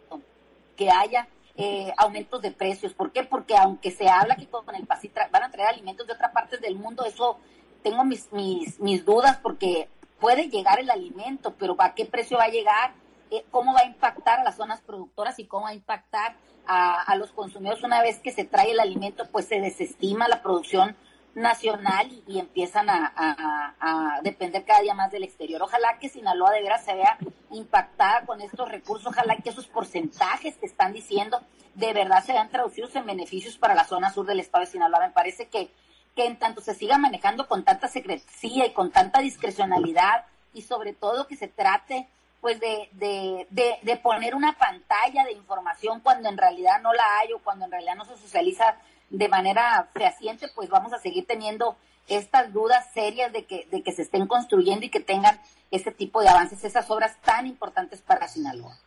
que 0.75 0.89
haya 0.89 1.27
eh, 1.61 1.93
aumentos 1.97 2.41
de 2.41 2.51
precios. 2.51 2.93
¿Por 2.93 3.11
qué? 3.11 3.25
Porque 3.25 3.57
aunque 3.57 3.91
se 3.91 4.07
habla 4.07 4.37
que 4.37 4.47
con 4.47 4.73
el 4.73 4.87
PASI 4.87 5.11
van 5.29 5.43
a 5.43 5.51
traer 5.51 5.67
alimentos 5.67 6.07
de 6.07 6.13
otras 6.13 6.31
partes 6.31 6.61
del 6.61 6.75
mundo, 6.75 7.03
eso 7.03 7.37
tengo 7.83 8.05
mis, 8.05 8.31
mis, 8.31 8.79
mis 8.79 9.03
dudas 9.03 9.39
porque 9.43 9.89
puede 10.21 10.47
llegar 10.47 10.79
el 10.79 10.89
alimento, 10.89 11.53
pero 11.59 11.75
¿a 11.79 11.93
qué 11.95 12.05
precio 12.05 12.37
va 12.37 12.45
a 12.45 12.49
llegar? 12.49 12.93
Eh, 13.29 13.43
¿Cómo 13.51 13.73
va 13.73 13.81
a 13.81 13.85
impactar 13.87 14.39
a 14.39 14.43
las 14.45 14.55
zonas 14.55 14.79
productoras 14.79 15.37
y 15.37 15.47
cómo 15.47 15.65
va 15.65 15.71
a 15.71 15.73
impactar 15.73 16.37
a, 16.65 17.01
a 17.01 17.15
los 17.17 17.33
consumidores 17.33 17.83
una 17.83 18.01
vez 18.01 18.19
que 18.19 18.31
se 18.31 18.45
trae 18.45 18.71
el 18.71 18.79
alimento? 18.79 19.27
Pues 19.29 19.45
se 19.45 19.59
desestima 19.59 20.29
la 20.29 20.41
producción 20.41 20.95
nacional 21.35 22.09
y, 22.27 22.39
empiezan 22.39 22.89
a, 22.89 23.13
a, 23.15 24.19
depender 24.21 24.65
cada 24.65 24.81
día 24.81 24.93
más 24.93 25.11
del 25.11 25.23
exterior. 25.23 25.61
Ojalá 25.61 25.97
que 25.99 26.09
Sinaloa 26.09 26.51
de 26.51 26.61
veras 26.61 26.83
se 26.83 26.93
vea 26.93 27.17
impactada 27.51 28.25
con 28.25 28.41
estos 28.41 28.69
recursos, 28.69 29.07
ojalá 29.07 29.37
que 29.37 29.49
esos 29.49 29.67
porcentajes 29.67 30.57
que 30.57 30.65
están 30.65 30.93
diciendo 30.93 31.41
de 31.75 31.93
verdad 31.93 32.23
se 32.23 32.33
vean 32.33 32.49
traducidos 32.49 32.95
en 32.95 33.05
beneficios 33.05 33.57
para 33.57 33.75
la 33.75 33.85
zona 33.85 34.11
sur 34.11 34.25
del 34.25 34.39
estado 34.39 34.65
de 34.65 34.71
Sinaloa. 34.71 35.07
Me 35.07 35.13
parece 35.13 35.47
que, 35.47 35.71
que 36.15 36.25
en 36.25 36.37
tanto 36.37 36.61
se 36.61 36.75
siga 36.75 36.97
manejando 36.97 37.47
con 37.47 37.63
tanta 37.63 37.87
secrecía 37.87 38.65
y 38.65 38.73
con 38.73 38.91
tanta 38.91 39.21
discrecionalidad 39.21 40.25
y 40.53 40.63
sobre 40.63 40.93
todo 40.93 41.27
que 41.27 41.35
se 41.35 41.47
trate 41.47 42.07
pues 42.41 42.59
de, 42.59 42.89
de, 42.93 43.47
de, 43.49 43.79
de 43.81 43.97
poner 43.97 44.33
una 44.33 44.57
pantalla 44.57 45.25
de 45.25 45.33
información 45.33 45.99
cuando 45.99 46.29
en 46.29 46.37
realidad 46.37 46.81
no 46.81 46.93
la 46.93 47.03
hay 47.19 47.33
o 47.33 47.39
cuando 47.39 47.65
en 47.65 47.71
realidad 47.71 47.95
no 47.95 48.05
se 48.05 48.17
socializa 48.17 48.77
de 49.09 49.27
manera 49.27 49.89
fehaciente, 49.93 50.47
pues 50.55 50.69
vamos 50.69 50.93
a 50.93 50.99
seguir 50.99 51.25
teniendo 51.25 51.77
estas 52.07 52.51
dudas 52.53 52.91
serias 52.93 53.31
de 53.31 53.45
que, 53.45 53.67
de 53.71 53.83
que 53.83 53.91
se 53.91 54.01
estén 54.01 54.27
construyendo 54.27 54.85
y 54.85 54.89
que 54.89 54.99
tengan 54.99 55.39
ese 55.71 55.91
tipo 55.91 56.21
de 56.21 56.29
avances, 56.29 56.63
esas 56.63 56.89
obras 56.89 57.19
tan 57.21 57.45
importantes 57.47 58.01
para 58.01 58.27
Sinaloa. 58.27 58.77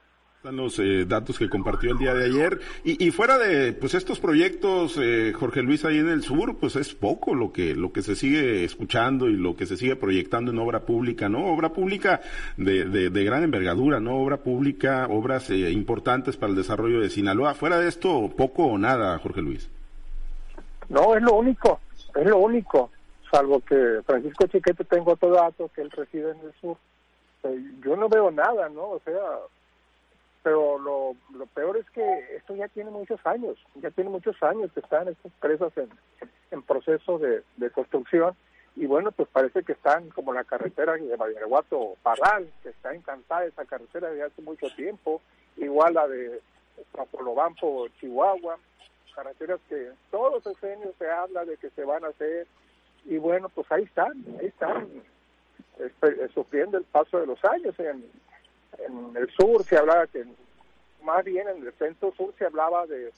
Los 0.50 0.80
eh, 0.80 1.04
datos 1.06 1.38
que 1.38 1.48
compartió 1.48 1.92
el 1.92 1.98
día 1.98 2.14
de 2.14 2.24
ayer. 2.24 2.60
Y, 2.82 3.06
y 3.06 3.12
fuera 3.12 3.38
de 3.38 3.72
pues 3.74 3.94
estos 3.94 4.18
proyectos 4.18 4.98
eh, 5.00 5.32
Jorge 5.32 5.62
Luis 5.62 5.84
ahí 5.84 5.98
en 5.98 6.08
el 6.08 6.24
sur 6.24 6.58
pues 6.58 6.74
es 6.74 6.94
poco 6.94 7.36
lo 7.36 7.52
que 7.52 7.76
lo 7.76 7.92
que 7.92 8.02
se 8.02 8.16
sigue 8.16 8.64
escuchando 8.64 9.28
y 9.28 9.36
lo 9.36 9.54
que 9.54 9.66
se 9.66 9.76
sigue 9.76 9.94
proyectando 9.94 10.50
en 10.50 10.58
obra 10.58 10.80
pública 10.80 11.28
no 11.28 11.46
obra 11.46 11.72
pública 11.72 12.22
de, 12.56 12.86
de, 12.86 13.10
de 13.10 13.24
gran 13.24 13.44
envergadura 13.44 14.00
no 14.00 14.16
obra 14.16 14.38
pública 14.38 15.06
obras 15.08 15.48
eh, 15.50 15.70
importantes 15.70 16.36
para 16.36 16.50
el 16.50 16.56
desarrollo 16.56 17.00
de 17.00 17.10
Sinaloa. 17.10 17.54
Fuera 17.54 17.78
de 17.78 17.88
esto 17.88 18.28
poco 18.36 18.64
o 18.64 18.78
nada 18.78 19.16
Jorge 19.20 19.42
Luis 19.42 19.70
no, 20.88 21.14
es 21.16 21.22
lo 21.22 21.34
único, 21.34 21.80
es 22.14 22.26
lo 22.26 22.38
único, 22.38 22.90
salvo 23.30 23.60
que 23.60 24.00
Francisco 24.04 24.46
Chiquete 24.46 24.84
tengo 24.84 25.12
otro 25.12 25.30
dato, 25.30 25.70
que 25.74 25.82
él 25.82 25.90
reside 25.90 26.30
en 26.30 26.40
el 26.40 26.52
sur. 26.60 26.76
Eh, 27.44 27.62
yo 27.84 27.96
no 27.96 28.08
veo 28.08 28.30
nada, 28.30 28.68
¿no? 28.68 28.90
O 28.90 29.00
sea, 29.04 29.20
pero 30.42 30.78
lo, 30.78 31.14
lo 31.36 31.46
peor 31.46 31.76
es 31.76 31.88
que 31.90 32.36
esto 32.36 32.54
ya 32.54 32.68
tiene 32.68 32.90
muchos 32.90 33.24
años, 33.24 33.56
ya 33.76 33.90
tiene 33.90 34.10
muchos 34.10 34.40
años 34.42 34.70
que 34.72 34.80
están 34.80 35.08
estas 35.08 35.32
presas 35.40 35.76
en, 35.76 35.88
en 36.50 36.62
proceso 36.62 37.18
de, 37.18 37.42
de 37.56 37.70
construcción 37.70 38.34
y 38.74 38.86
bueno, 38.86 39.12
pues 39.12 39.28
parece 39.28 39.62
que 39.62 39.72
están 39.72 40.08
como 40.10 40.32
la 40.32 40.44
carretera 40.44 40.94
de 40.94 41.16
Badiraguato 41.16 41.96
Parral, 42.02 42.50
que 42.62 42.70
está 42.70 42.94
encantada 42.94 43.44
esa 43.44 43.64
carretera 43.64 44.10
desde 44.10 44.24
hace 44.24 44.42
mucho 44.42 44.66
tiempo, 44.74 45.20
igual 45.56 45.94
la 45.94 46.08
de 46.08 46.40
Papolobampo, 46.92 47.86
Chihuahua, 48.00 48.56
carreteras 49.12 49.60
que 49.68 49.90
todos 50.10 50.44
los 50.44 50.64
años 50.64 50.94
se 50.98 51.10
habla 51.10 51.44
de 51.44 51.56
que 51.56 51.70
se 51.70 51.84
van 51.84 52.04
a 52.04 52.08
hacer, 52.08 52.46
y 53.04 53.18
bueno, 53.18 53.48
pues 53.48 53.70
ahí 53.72 53.84
están, 53.84 54.12
ahí 54.40 54.46
están, 54.46 54.88
este, 55.78 56.28
sufriendo 56.28 56.78
el 56.78 56.84
paso 56.84 57.18
de 57.18 57.26
los 57.26 57.44
años. 57.44 57.74
En, 57.78 58.04
en 58.78 59.16
el 59.16 59.30
sur 59.30 59.64
se 59.64 59.76
hablaba 59.76 60.06
que, 60.06 60.24
más 61.02 61.24
bien 61.24 61.48
en 61.48 61.66
el 61.66 61.72
centro 61.74 62.12
sur 62.12 62.32
se 62.38 62.46
hablaba 62.46 62.86
de, 62.86 63.12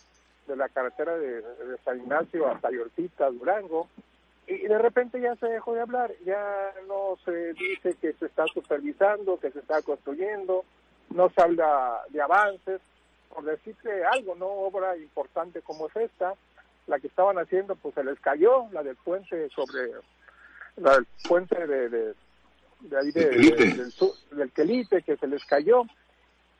de 0.46 0.56
la 0.56 0.68
carretera 0.68 1.16
de, 1.16 1.42
de 1.42 1.78
San 1.84 1.98
Ignacio 1.98 2.46
hasta 2.48 2.70
Yortita, 2.70 3.30
Durango, 3.30 3.88
y 4.46 4.58
de 4.58 4.78
repente 4.78 5.20
ya 5.20 5.34
se 5.36 5.46
dejó 5.46 5.74
de 5.74 5.80
hablar, 5.80 6.12
ya 6.24 6.72
no 6.86 7.16
se 7.24 7.54
dice 7.54 7.94
que 8.00 8.12
se 8.12 8.26
está 8.26 8.46
supervisando, 8.46 9.38
que 9.38 9.50
se 9.50 9.60
está 9.60 9.80
construyendo, 9.82 10.64
no 11.10 11.30
se 11.30 11.40
habla 11.40 12.02
de 12.10 12.20
avances, 12.20 12.80
por 13.34 13.44
decirte 13.44 14.04
algo, 14.04 14.34
no 14.34 14.46
obra 14.46 14.96
importante 14.96 15.60
como 15.62 15.88
es 15.88 15.96
esta, 15.96 16.34
la 16.86 16.98
que 17.00 17.08
estaban 17.08 17.38
haciendo 17.38 17.74
pues 17.76 17.94
se 17.94 18.04
les 18.04 18.18
cayó, 18.20 18.66
la 18.72 18.82
del 18.82 18.96
puente 18.96 19.48
sobre, 19.50 19.90
la 20.76 20.94
del 20.94 21.06
puente 21.26 21.66
de, 21.66 21.88
de, 21.88 22.14
ahí 22.96 23.10
de, 23.10 23.26
del, 23.30 23.92
del 24.30 24.52
Quelite, 24.52 25.02
que 25.02 25.16
se 25.16 25.26
les 25.26 25.44
cayó, 25.44 25.84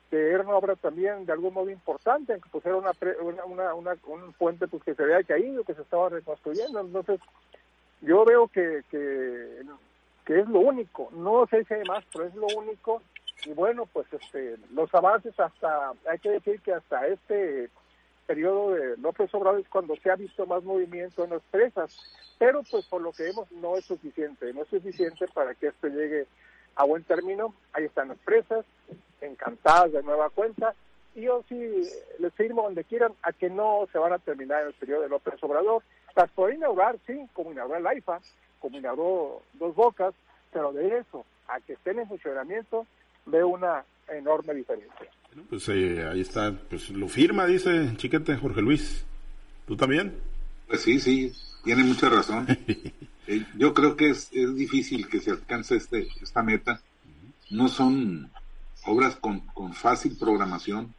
que 0.09 0.31
era 0.31 0.43
una 0.43 0.55
obra 0.55 0.75
también 0.75 1.25
de 1.25 1.33
algún 1.33 1.53
modo 1.53 1.69
importante, 1.69 2.35
que 2.35 2.49
pues 2.51 2.65
era 2.65 2.75
una, 2.75 2.91
una, 3.45 3.73
una, 3.73 3.95
un 4.07 4.33
puente 4.33 4.67
pues 4.67 4.83
que 4.83 4.95
se 4.95 5.03
había 5.03 5.23
caído, 5.23 5.63
que 5.63 5.73
se 5.73 5.81
estaba 5.81 6.09
reconstruyendo, 6.09 6.79
entonces 6.79 7.19
yo 8.01 8.25
veo 8.25 8.47
que, 8.47 8.83
que, 8.89 9.61
es 10.27 10.47
lo 10.47 10.59
único, 10.59 11.09
no 11.11 11.47
sé 11.47 11.63
si 11.65 11.73
hay 11.73 11.83
más, 11.83 12.03
pero 12.11 12.25
es 12.25 12.35
lo 12.35 12.47
único. 12.57 13.01
Y 13.45 13.53
bueno, 13.53 13.85
pues 13.85 14.07
este, 14.11 14.57
los 14.73 14.93
avances 14.93 15.39
hasta, 15.39 15.93
hay 16.09 16.19
que 16.19 16.31
decir 16.31 16.59
que 16.61 16.73
hasta 16.73 17.07
este 17.07 17.69
periodo 18.25 18.71
de 18.71 18.97
López 18.97 19.31
Obrador 19.35 19.59
es 19.59 19.69
cuando 19.69 19.95
se 19.97 20.09
ha 20.09 20.15
visto 20.15 20.47
más 20.47 20.63
movimiento 20.63 21.23
en 21.23 21.29
las 21.29 21.43
presas, 21.51 21.95
pero 22.39 22.63
pues 22.69 22.87
por 22.87 23.01
lo 23.01 23.11
que 23.11 23.23
vemos 23.23 23.51
no 23.51 23.77
es 23.77 23.85
suficiente, 23.85 24.51
no 24.51 24.63
es 24.63 24.67
suficiente 24.69 25.27
para 25.27 25.53
que 25.53 25.67
esto 25.67 25.87
llegue 25.87 26.25
a 26.75 26.83
buen 26.85 27.03
término. 27.03 27.53
Ahí 27.73 27.85
están 27.85 28.09
las 28.09 28.17
presas, 28.17 28.65
encantadas 29.21 29.91
de 29.91 30.01
nueva 30.01 30.31
cuenta, 30.31 30.73
y 31.13 31.21
yo 31.21 31.43
sí 31.47 31.55
les 32.19 32.33
firmo 32.33 32.63
donde 32.63 32.83
quieran 32.83 33.13
a 33.21 33.31
que 33.31 33.49
no 33.49 33.87
se 33.91 33.99
van 33.99 34.13
a 34.13 34.19
terminar 34.19 34.61
en 34.61 34.67
el 34.67 34.73
periodo 34.73 35.03
de 35.03 35.09
López 35.09 35.41
Obrador, 35.43 35.83
las 36.15 36.31
puede 36.31 36.55
inaugurar, 36.55 36.97
sí, 37.05 37.27
como 37.33 37.51
inauguró 37.51 37.77
el 37.77 37.87
AIFA, 37.87 38.19
como 38.59 38.77
inauguró 38.77 39.43
Dos 39.53 39.75
Bocas, 39.75 40.15
pero 40.51 40.73
de 40.73 40.97
eso 40.97 41.25
a 41.47 41.59
que 41.59 41.73
estén 41.73 41.99
en 41.99 42.07
funcionamiento 42.07 42.87
veo 43.25 43.47
una 43.47 43.83
enorme 44.07 44.53
diferencia. 44.53 45.09
Bueno, 45.27 45.47
pues 45.49 45.67
eh, 45.69 46.07
ahí 46.07 46.21
está, 46.21 46.53
pues 46.69 46.89
lo 46.89 47.07
firma, 47.07 47.45
dice 47.45 47.93
Chiquete 47.97 48.37
Jorge 48.37 48.61
Luis. 48.61 49.05
¿Tú 49.67 49.75
también? 49.75 50.13
Pues 50.67 50.81
sí, 50.81 50.99
sí, 50.99 51.31
tiene 51.63 51.83
mucha 51.83 52.09
razón. 52.09 52.47
Eh, 53.27 53.43
yo 53.57 53.73
creo 53.73 53.95
que 53.95 54.11
es, 54.11 54.29
es 54.33 54.55
difícil 54.55 55.07
que 55.07 55.19
se 55.19 55.31
alcance 55.31 55.75
este, 55.75 56.07
esta 56.21 56.43
meta. 56.43 56.79
No 57.49 57.67
son 57.67 58.29
obras 58.85 59.15
con, 59.15 59.39
con 59.47 59.73
fácil 59.73 60.15
programación, 60.15 60.93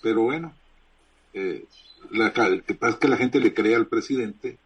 pero 0.00 0.22
bueno, 0.22 0.54
eh, 1.34 1.64
la, 2.10 2.32
que 2.32 2.74
pasa 2.74 2.94
es 2.94 2.98
que 3.00 3.08
la 3.08 3.16
gente 3.16 3.40
le 3.40 3.52
cree 3.54 3.74
al 3.74 3.86
presidente 3.86 4.58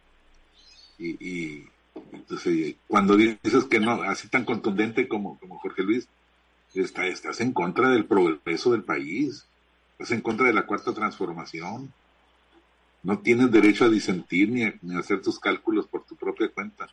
y, 0.97 1.63
entonces 2.11 2.75
cuando 2.87 3.17
dices 3.17 3.65
que 3.65 3.79
no, 3.79 4.01
así 4.03 4.27
tan 4.27 4.45
contundente 4.45 5.07
como, 5.07 5.37
como 5.39 5.57
Jorge 5.59 5.83
Luis, 5.83 6.07
está, 6.81 7.07
estás 7.07 7.41
en 7.41 7.53
contra 7.53 7.89
del 7.89 8.05
progreso 8.05 8.71
del 8.71 8.83
país, 8.83 9.45
estás 9.93 10.11
en 10.11 10.21
contra 10.21 10.47
de 10.47 10.53
la 10.53 10.65
cuarta 10.65 10.93
transformación, 10.93 11.93
no 13.03 13.19
tienes 13.19 13.51
derecho 13.51 13.85
a 13.85 13.89
disentir 13.89 14.49
ni 14.49 14.63
a, 14.63 14.73
ni 14.81 14.95
a 14.95 14.99
hacer 14.99 15.21
tus 15.21 15.39
cálculos 15.39 15.87
por 15.87 16.03
tu 16.05 16.15
propia 16.15 16.49
cuenta. 16.49 16.87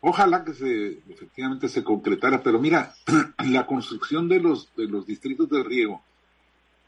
Ojalá 0.00 0.44
que 0.44 0.54
se 0.54 0.98
efectivamente 1.08 1.68
se 1.68 1.84
concretara, 1.84 2.42
pero 2.42 2.58
mira, 2.58 2.94
la 3.44 3.66
construcción 3.66 4.28
de 4.28 4.40
los 4.40 4.74
de 4.76 4.86
los 4.86 5.06
distritos 5.06 5.48
de 5.48 5.62
riego 5.62 6.02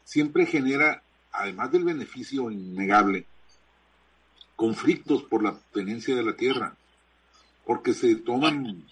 siempre 0.03 0.45
genera 0.45 1.01
además 1.31 1.71
del 1.71 1.83
beneficio 1.83 2.51
innegable, 2.51 3.25
conflictos 4.55 5.23
por 5.23 5.43
la 5.43 5.57
tenencia 5.73 6.15
de 6.15 6.23
la 6.23 6.35
tierra, 6.35 6.75
porque 7.65 7.93
se 7.93 8.15
toman 8.15 8.85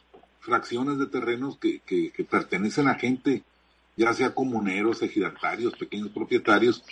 fracciones 0.44 1.00
de 1.00 1.08
terrenos 1.08 1.58
que, 1.58 1.80
que, 1.80 2.24
pertenecen 2.24 2.88
a 2.88 2.96
gente, 2.96 3.44
ya 3.96 4.14
sea 4.14 4.36
comuneros, 4.36 5.02
ejidatarios, 5.02 5.76
pequeños 5.76 6.10
propietarios, 6.10 6.84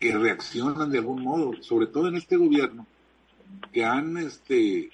que 0.00 0.16
reaccionan 0.16 0.90
de 0.90 0.98
algún 0.98 1.22
modo, 1.22 1.62
sobre 1.62 1.86
todo 1.86 2.08
en 2.08 2.16
este 2.16 2.36
gobierno, 2.36 2.86
que 3.72 3.84
han 3.84 4.16
este, 4.16 4.90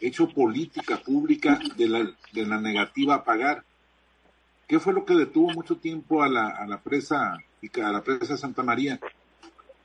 hecho 0.00 0.28
política 0.28 0.98
pública 0.98 1.58
de 1.76 1.88
la, 1.88 2.16
de 2.32 2.46
la 2.46 2.60
negativa 2.60 3.14
a 3.14 3.24
pagar. 3.24 3.64
¿Qué 4.68 4.78
fue 4.78 4.92
lo 4.92 5.06
que 5.06 5.14
detuvo 5.14 5.52
mucho 5.52 5.76
tiempo 5.76 6.22
a 6.22 6.28
la, 6.28 6.48
a 6.48 6.66
la 6.66 6.82
presa, 6.82 7.32
a 7.34 7.92
la 7.92 8.02
presa 8.02 8.36
Santa 8.36 8.62
María? 8.62 9.00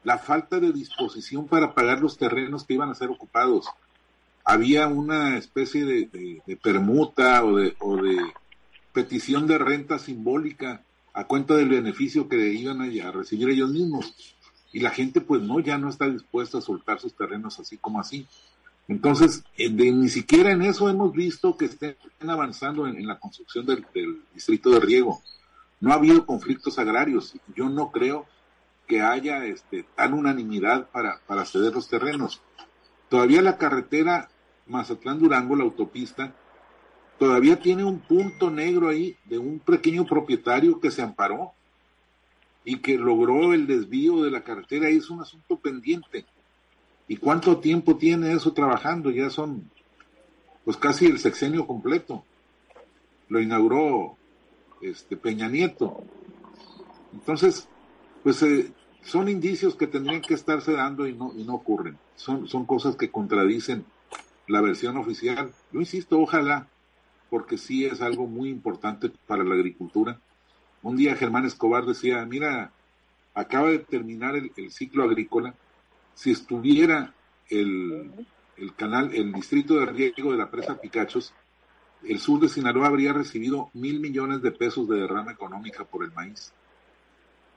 la 0.07 0.17
falta 0.17 0.61
de 0.61 0.71
disposición 0.71 1.47
para 1.47 1.73
pagar 1.73 1.99
los 1.99 2.17
terrenos 2.17 2.63
que 2.63 2.75
iban 2.75 2.89
a 2.89 2.95
ser 2.95 3.09
ocupados. 3.09 3.67
Había 4.49 4.87
una 4.87 5.37
especie 5.37 5.83
de, 5.83 6.41
permuta 6.63 7.43
o 7.43 7.57
de, 7.57 7.75
o 7.79 7.97
de 7.97 8.17
petición 8.93 9.45
de 9.45 9.57
renta 9.57 9.99
simbólica 9.99 10.81
a 11.13 11.25
cuenta 11.25 11.55
del 11.55 11.67
beneficio 11.67 12.29
que 12.29 12.53
iban 12.53 12.79
a, 12.81 13.11
recibir 13.11 13.49
ellos 13.49 13.71
mismos. 13.71 14.13
Y 14.71 14.79
la 14.79 14.91
gente 14.91 15.19
pues 15.19 15.41
no, 15.41 15.59
ya 15.59 15.77
no 15.77 15.89
está 15.89 16.07
dispuesta 16.07 16.59
a 16.59 16.61
soltar 16.61 16.99
sus 17.01 17.13
terrenos 17.13 17.59
así 17.59 17.77
como 17.77 17.99
así. 17.99 18.25
Entonces, 18.87 19.43
ni 19.57 20.07
siquiera 20.09 20.51
en 20.51 20.61
eso 20.61 20.87
hemos 20.89 21.11
visto 21.11 21.57
que 21.57 21.65
estén 21.65 21.97
avanzando 22.27 22.87
en, 22.87 23.05
la 23.05 23.19
construcción 23.19 23.65
del, 23.65 23.85
distrito 24.33 24.69
de 24.69 24.79
riego. 24.79 25.21
No 25.81 25.91
ha 25.91 25.95
habido 25.95 26.25
conflictos 26.25 26.79
agrarios. 26.79 27.33
Yo 27.53 27.67
no 27.67 27.91
creo 27.91 28.25
que 28.87 29.01
haya 29.01 29.43
este, 29.43 29.83
tan 29.95 30.13
unanimidad 30.13 30.87
para, 30.91 31.19
para 31.27 31.45
ceder 31.45 31.73
los 31.73 31.89
terrenos. 31.89 32.41
Todavía 33.09 33.41
la 33.41 33.57
carretera 33.57 34.29
Mazatlán-Durango, 34.69 35.55
la 35.55 35.63
autopista, 35.63 36.35
todavía 37.17 37.59
tiene 37.59 37.83
un 37.83 37.99
punto 37.99 38.49
negro 38.49 38.89
ahí 38.89 39.17
de 39.25 39.37
un 39.37 39.59
pequeño 39.59 40.05
propietario 40.05 40.79
que 40.79 40.91
se 40.91 41.01
amparó 41.01 41.53
y 42.63 42.79
que 42.79 42.97
logró 42.97 43.53
el 43.53 43.65
desvío 43.65 44.23
de 44.23 44.31
la 44.31 44.43
carretera. 44.43 44.89
Es 44.89 45.09
un 45.09 45.21
asunto 45.21 45.57
pendiente. 45.57 46.25
¿Y 47.07 47.17
cuánto 47.17 47.57
tiempo 47.59 47.95
tiene 47.95 48.33
eso 48.33 48.51
trabajando? 48.51 49.09
Ya 49.09 49.29
son, 49.29 49.69
pues 50.65 50.75
casi 50.75 51.05
el 51.05 51.19
sexenio 51.19 51.65
completo. 51.65 52.25
Lo 53.29 53.41
inauguró 53.41 54.17
este 54.81 55.15
Peña 55.15 55.47
Nieto. 55.47 56.03
Entonces, 57.13 57.67
pues 58.23 58.43
eh, 58.43 58.71
son 59.01 59.29
indicios 59.29 59.75
que 59.75 59.87
tendrían 59.87 60.21
que 60.21 60.33
estarse 60.33 60.73
dando 60.73 61.07
y 61.07 61.13
no, 61.13 61.33
y 61.37 61.43
no 61.45 61.55
ocurren. 61.55 61.97
Son, 62.17 62.47
son 62.47 62.65
cosas 62.65 62.97
que 62.97 63.09
contradicen 63.09 63.85
la 64.47 64.61
versión 64.61 64.97
oficial. 64.97 65.51
Yo 65.71 65.79
insisto, 65.79 66.19
ojalá, 66.19 66.67
porque 67.29 67.57
sí 67.57 67.85
es 67.85 68.01
algo 68.01 68.27
muy 68.27 68.49
importante 68.49 69.11
para 69.27 69.43
la 69.43 69.55
agricultura. 69.55 70.19
Un 70.81 70.95
día 70.95 71.15
Germán 71.15 71.45
Escobar 71.45 71.85
decía, 71.85 72.25
mira, 72.25 72.71
acaba 73.33 73.69
de 73.69 73.79
terminar 73.79 74.35
el, 74.35 74.71
ciclo 74.71 75.03
agrícola. 75.03 75.53
Si 76.13 76.31
estuviera 76.31 77.13
el, 77.49 78.11
el 78.55 78.75
canal, 78.75 79.13
el 79.13 79.33
distrito 79.33 79.79
de 79.79 79.85
riego 79.85 80.31
de 80.31 80.37
la 80.37 80.49
presa 80.49 80.79
Picachos, 80.79 81.33
el 82.03 82.19
sur 82.19 82.39
de 82.39 82.49
Sinaloa 82.49 82.87
habría 82.87 83.13
recibido 83.13 83.69
mil 83.73 83.99
millones 83.99 84.41
de 84.41 84.51
pesos 84.51 84.87
de 84.87 84.97
derrama 84.97 85.31
económica 85.31 85.83
por 85.83 86.03
el 86.03 86.11
maíz 86.11 86.53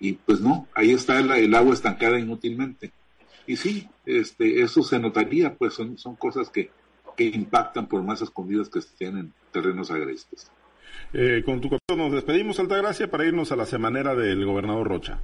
y 0.01 0.15
pues 0.15 0.41
no, 0.41 0.67
ahí 0.75 0.93
está 0.93 1.21
el, 1.21 1.55
agua 1.55 1.75
estancada 1.75 2.19
inútilmente. 2.19 2.91
Y 3.47 3.57
sí, 3.57 3.89
este, 4.07 4.63
eso 4.63 4.83
se 4.83 4.99
notaría, 4.99 5.55
pues 5.55 5.75
son, 5.75 5.99
son 5.99 6.17
cosas 6.17 6.49
que, 6.49 6.71
que 7.21 7.37
impactan 7.37 7.87
por 7.87 8.03
más 8.03 8.23
escondidas 8.23 8.71
que 8.71 8.79
estén 8.79 9.19
en 9.19 9.35
terrenos 9.53 9.91
agrestes. 9.91 10.51
Eh, 11.13 11.43
con 11.45 11.61
tu 11.61 11.69
nos 11.95 12.13
despedimos, 12.13 12.59
Altagracia, 12.59 13.11
para 13.11 13.27
irnos 13.27 13.53
a 13.53 13.57
la 13.57 13.67
semanera 13.67 14.15
del 14.15 14.47
gobernador 14.47 14.89
Rocha. 14.89 15.19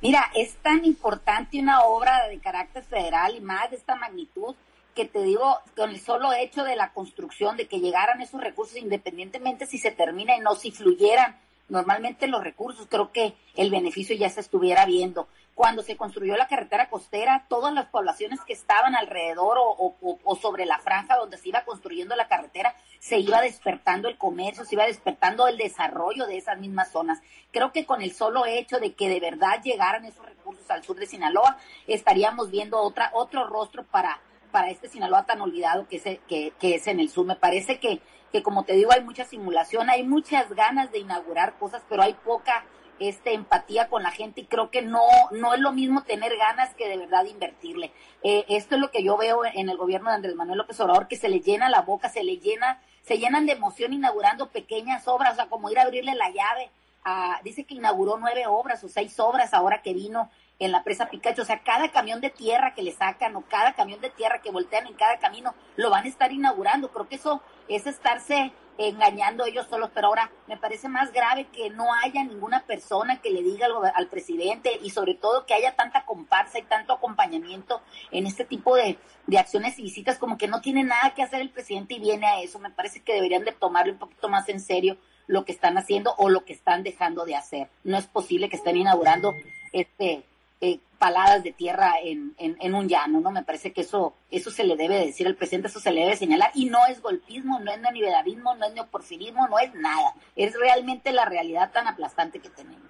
Mira, 0.00 0.30
es 0.34 0.54
tan 0.62 0.86
importante 0.86 1.60
una 1.60 1.82
obra 1.82 2.28
de 2.28 2.38
carácter 2.38 2.82
federal 2.82 3.34
y 3.36 3.42
más 3.42 3.70
de 3.70 3.76
esta 3.76 3.94
magnitud 3.96 4.54
que 4.94 5.04
te 5.04 5.22
digo, 5.22 5.58
con 5.76 5.90
el 5.90 6.00
solo 6.00 6.32
hecho 6.32 6.64
de 6.64 6.76
la 6.76 6.94
construcción, 6.94 7.58
de 7.58 7.66
que 7.66 7.80
llegaran 7.80 8.22
esos 8.22 8.40
recursos 8.40 8.78
independientemente 8.78 9.66
si 9.66 9.76
se 9.76 9.90
termina 9.90 10.34
y 10.34 10.40
no, 10.40 10.54
si 10.54 10.70
fluyeran 10.70 11.36
normalmente 11.68 12.26
los 12.26 12.42
recursos, 12.42 12.86
creo 12.88 13.12
que 13.12 13.34
el 13.54 13.70
beneficio 13.70 14.16
ya 14.16 14.30
se 14.30 14.40
estuviera 14.40 14.84
viendo. 14.86 15.28
Cuando 15.54 15.82
se 15.82 15.96
construyó 15.96 16.36
la 16.36 16.48
carretera 16.48 16.90
costera, 16.90 17.46
todas 17.48 17.72
las 17.72 17.86
poblaciones 17.86 18.40
que 18.42 18.52
estaban 18.52 18.94
alrededor 18.94 19.56
o, 19.58 20.38
sobre 20.40 20.66
la 20.66 20.78
franja 20.80 21.16
donde 21.16 21.38
se 21.38 21.48
iba 21.48 21.64
construyendo 21.64 22.14
la 22.14 22.28
carretera, 22.28 22.76
se 23.00 23.18
iba 23.18 23.40
despertando 23.40 24.08
el 24.08 24.18
comercio, 24.18 24.66
se 24.66 24.74
iba 24.74 24.84
despertando 24.84 25.48
el 25.48 25.56
desarrollo 25.56 26.26
de 26.26 26.36
esas 26.36 26.58
mismas 26.58 26.92
zonas. 26.92 27.20
Creo 27.52 27.72
que 27.72 27.86
con 27.86 28.02
el 28.02 28.12
solo 28.12 28.44
hecho 28.44 28.78
de 28.78 28.92
que 28.92 29.08
de 29.08 29.18
verdad 29.18 29.62
llegaran 29.62 30.04
esos 30.04 30.26
recursos 30.26 30.70
al 30.70 30.84
sur 30.84 30.98
de 30.98 31.06
Sinaloa, 31.06 31.56
estaríamos 31.86 32.50
viendo 32.50 32.78
otra, 32.78 33.10
otro 33.14 33.46
rostro 33.46 33.82
para, 33.84 34.20
para 34.52 34.68
este 34.68 34.90
Sinaloa 34.90 35.24
tan 35.24 35.40
olvidado 35.40 35.88
que 35.88 35.96
es, 35.96 36.04
que, 36.28 36.52
que 36.60 36.74
es 36.74 36.86
en 36.86 37.00
el 37.00 37.08
sur. 37.08 37.24
Me 37.24 37.36
parece 37.36 37.80
que 37.80 38.02
que 38.36 38.42
como 38.42 38.64
te 38.64 38.74
digo 38.74 38.92
hay 38.92 39.02
mucha 39.02 39.24
simulación, 39.24 39.88
hay 39.88 40.02
muchas 40.02 40.52
ganas 40.52 40.92
de 40.92 40.98
inaugurar 40.98 41.54
cosas, 41.58 41.82
pero 41.88 42.02
hay 42.02 42.12
poca 42.12 42.66
este 42.98 43.32
empatía 43.32 43.88
con 43.88 44.02
la 44.02 44.10
gente 44.10 44.42
y 44.42 44.44
creo 44.44 44.70
que 44.70 44.82
no 44.82 45.00
no 45.30 45.54
es 45.54 45.60
lo 45.60 45.72
mismo 45.72 46.02
tener 46.02 46.36
ganas 46.36 46.74
que 46.74 46.86
de 46.86 46.98
verdad 46.98 47.24
invertirle. 47.24 47.92
Eh, 48.22 48.44
esto 48.48 48.74
es 48.74 48.80
lo 48.82 48.90
que 48.90 49.02
yo 49.02 49.16
veo 49.16 49.40
en 49.46 49.70
el 49.70 49.78
gobierno 49.78 50.10
de 50.10 50.16
Andrés 50.16 50.34
Manuel 50.34 50.58
López 50.58 50.78
Obrador, 50.80 51.08
que 51.08 51.16
se 51.16 51.30
le 51.30 51.40
llena 51.40 51.70
la 51.70 51.80
boca, 51.80 52.10
se 52.10 52.24
le 52.24 52.36
llena, 52.36 52.82
se 53.00 53.16
llenan 53.16 53.46
de 53.46 53.52
emoción 53.52 53.94
inaugurando 53.94 54.50
pequeñas 54.50 55.08
obras, 55.08 55.32
o 55.32 55.36
sea, 55.36 55.46
como 55.46 55.70
ir 55.70 55.78
a 55.78 55.84
abrirle 55.84 56.14
la 56.14 56.28
llave. 56.28 56.70
A, 57.04 57.40
dice 57.42 57.64
que 57.64 57.74
inauguró 57.74 58.18
nueve 58.18 58.46
obras 58.46 58.84
o 58.84 58.88
seis 58.88 59.18
obras 59.18 59.54
ahora 59.54 59.80
que 59.80 59.94
vino 59.94 60.28
en 60.58 60.72
la 60.72 60.82
presa 60.84 61.08
Picacho. 61.08 61.42
O 61.42 61.44
sea, 61.46 61.60
cada 61.60 61.90
camión 61.90 62.20
de 62.20 62.30
tierra 62.30 62.74
que 62.74 62.82
le 62.82 62.92
sacan 62.92 63.36
o 63.36 63.42
cada 63.42 63.74
camión 63.74 64.00
de 64.00 64.10
tierra 64.10 64.40
que 64.40 64.50
voltean 64.50 64.86
en 64.86 64.94
cada 64.94 65.18
camino 65.18 65.54
lo 65.76 65.90
van 65.90 66.04
a 66.04 66.08
estar 66.08 66.32
inaugurando. 66.32 66.90
Creo 66.90 67.08
que 67.08 67.16
eso 67.16 67.42
es 67.68 67.86
estarse 67.86 68.52
engañando 68.78 69.46
ellos 69.46 69.66
solos, 69.68 69.90
pero 69.94 70.08
ahora 70.08 70.30
me 70.46 70.56
parece 70.56 70.88
más 70.88 71.12
grave 71.12 71.46
que 71.46 71.70
no 71.70 71.86
haya 71.94 72.22
ninguna 72.24 72.64
persona 72.66 73.20
que 73.22 73.30
le 73.30 73.42
diga 73.42 73.68
al, 73.94 74.08
presidente 74.08 74.78
y 74.82 74.90
sobre 74.90 75.14
todo 75.14 75.46
que 75.46 75.54
haya 75.54 75.74
tanta 75.74 76.04
comparsa 76.04 76.58
y 76.58 76.62
tanto 76.62 76.92
acompañamiento 76.92 77.80
en 78.10 78.26
este 78.26 78.44
tipo 78.44 78.76
de, 78.76 78.98
de, 79.26 79.38
acciones 79.38 79.78
y 79.78 79.82
visitas 79.82 80.18
como 80.18 80.36
que 80.36 80.46
no 80.46 80.60
tiene 80.60 80.84
nada 80.84 81.14
que 81.14 81.22
hacer 81.22 81.40
el 81.40 81.50
presidente 81.50 81.94
y 81.94 82.00
viene 82.00 82.26
a 82.26 82.40
eso. 82.40 82.58
Me 82.58 82.70
parece 82.70 83.02
que 83.02 83.14
deberían 83.14 83.44
de 83.44 83.52
tomarle 83.52 83.92
un 83.92 83.98
poquito 83.98 84.28
más 84.28 84.48
en 84.50 84.60
serio 84.60 84.98
lo 85.26 85.44
que 85.44 85.52
están 85.52 85.76
haciendo 85.78 86.14
o 86.18 86.28
lo 86.28 86.44
que 86.44 86.52
están 86.52 86.82
dejando 86.82 87.24
de 87.24 87.34
hacer. 87.34 87.70
No 87.82 87.96
es 87.96 88.06
posible 88.06 88.48
que 88.48 88.56
estén 88.56 88.76
inaugurando 88.76 89.32
este 89.72 90.24
eh, 90.60 90.80
paladas 90.98 91.42
de 91.42 91.52
tierra 91.52 91.94
en, 92.02 92.34
en, 92.38 92.74
un 92.74 92.88
llano, 92.88 93.20
¿no? 93.20 93.30
Me 93.30 93.42
parece 93.42 93.72
que 93.72 93.82
eso, 93.82 94.14
eso 94.30 94.50
se 94.50 94.64
le 94.64 94.76
debe 94.76 94.98
decir 94.98 95.26
al 95.26 95.34
presidente, 95.34 95.68
eso 95.68 95.80
se 95.80 95.92
le 95.92 96.00
debe 96.00 96.16
señalar, 96.16 96.50
y 96.54 96.66
no 96.66 96.78
es 96.88 97.02
golpismo, 97.02 97.60
no 97.60 97.70
es 97.70 97.80
neoliberalismo, 97.80 98.54
no 98.54 98.66
es 98.66 98.74
neoporfirismo, 98.74 99.46
no 99.48 99.58
es 99.58 99.74
nada, 99.74 100.14
es 100.34 100.54
realmente 100.58 101.12
la 101.12 101.26
realidad 101.26 101.70
tan 101.72 101.86
aplastante 101.86 102.38
que 102.38 102.48
tenemos. 102.48 102.88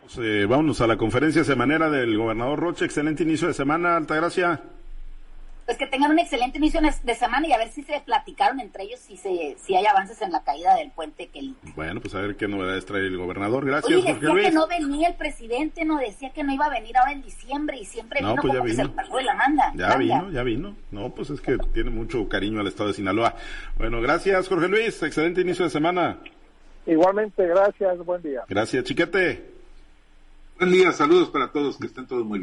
Pues, 0.00 0.48
vámonos 0.48 0.80
a 0.80 0.86
la 0.86 0.96
conferencia 0.96 1.44
semanera 1.44 1.90
del 1.90 2.16
gobernador 2.16 2.58
Roche, 2.58 2.84
excelente 2.84 3.22
inicio 3.22 3.48
de 3.48 3.54
semana, 3.54 3.96
Altagracia 3.96 4.62
pues 5.66 5.78
que 5.78 5.86
tengan 5.86 6.10
un 6.10 6.18
excelente 6.18 6.58
inicio 6.58 6.80
de 6.80 7.14
semana 7.14 7.46
y 7.46 7.52
a 7.52 7.58
ver 7.58 7.68
si 7.68 7.82
se 7.82 8.00
platicaron 8.00 8.60
entre 8.60 8.84
ellos 8.84 9.00
si 9.00 9.16
se 9.16 9.56
si 9.58 9.74
hay 9.74 9.86
avances 9.86 10.20
en 10.20 10.30
la 10.30 10.42
caída 10.42 10.74
del 10.76 10.90
puente 10.90 11.28
que 11.28 11.52
Bueno, 11.74 12.00
pues 12.00 12.14
a 12.14 12.20
ver 12.20 12.36
qué 12.36 12.48
novedades 12.48 12.84
trae 12.84 13.06
el 13.06 13.16
gobernador. 13.16 13.64
Gracias, 13.64 13.98
Oye, 13.98 14.14
decía 14.14 14.34
que 14.34 14.50
no 14.50 14.66
venía 14.66 15.08
el 15.08 15.14
presidente, 15.14 15.84
no 15.84 15.98
decía 15.98 16.30
que 16.30 16.44
no 16.44 16.52
iba 16.52 16.66
a 16.66 16.70
venir 16.70 16.96
ahora 16.96 17.12
en 17.12 17.22
diciembre 17.22 17.78
y 17.78 17.84
siempre 17.84 18.20
vino 18.20 18.34
pues 18.36 18.52
como 18.52 18.64
que 18.64 18.74
se 18.74 18.84
le 18.84 18.90
de 18.90 19.22
la 19.22 19.34
manda. 19.34 19.72
Ya 19.74 19.96
vino, 19.96 20.30
ya 20.30 20.42
vino. 20.42 20.76
No, 20.90 21.10
pues 21.10 21.30
es 21.30 21.40
que 21.40 21.56
tiene 21.72 21.90
mucho 21.90 22.28
cariño 22.28 22.60
al 22.60 22.66
estado 22.66 22.88
de 22.88 22.94
Sinaloa. 22.94 23.34
Bueno, 23.78 24.00
gracias, 24.00 24.48
Jorge 24.48 24.68
Luis. 24.68 25.02
Excelente 25.02 25.40
inicio 25.40 25.64
de 25.64 25.70
semana. 25.70 26.18
Igualmente, 26.86 27.46
gracias. 27.46 27.98
Buen 28.04 28.22
día. 28.22 28.42
Gracias, 28.48 28.84
Chiquete. 28.84 29.54
Buen 30.58 30.70
día, 30.70 30.92
saludos 30.92 31.30
para 31.30 31.50
todos, 31.50 31.78
que 31.78 31.86
estén 31.86 32.06
todos 32.06 32.24
muy 32.24 32.38
bien. 32.38 32.42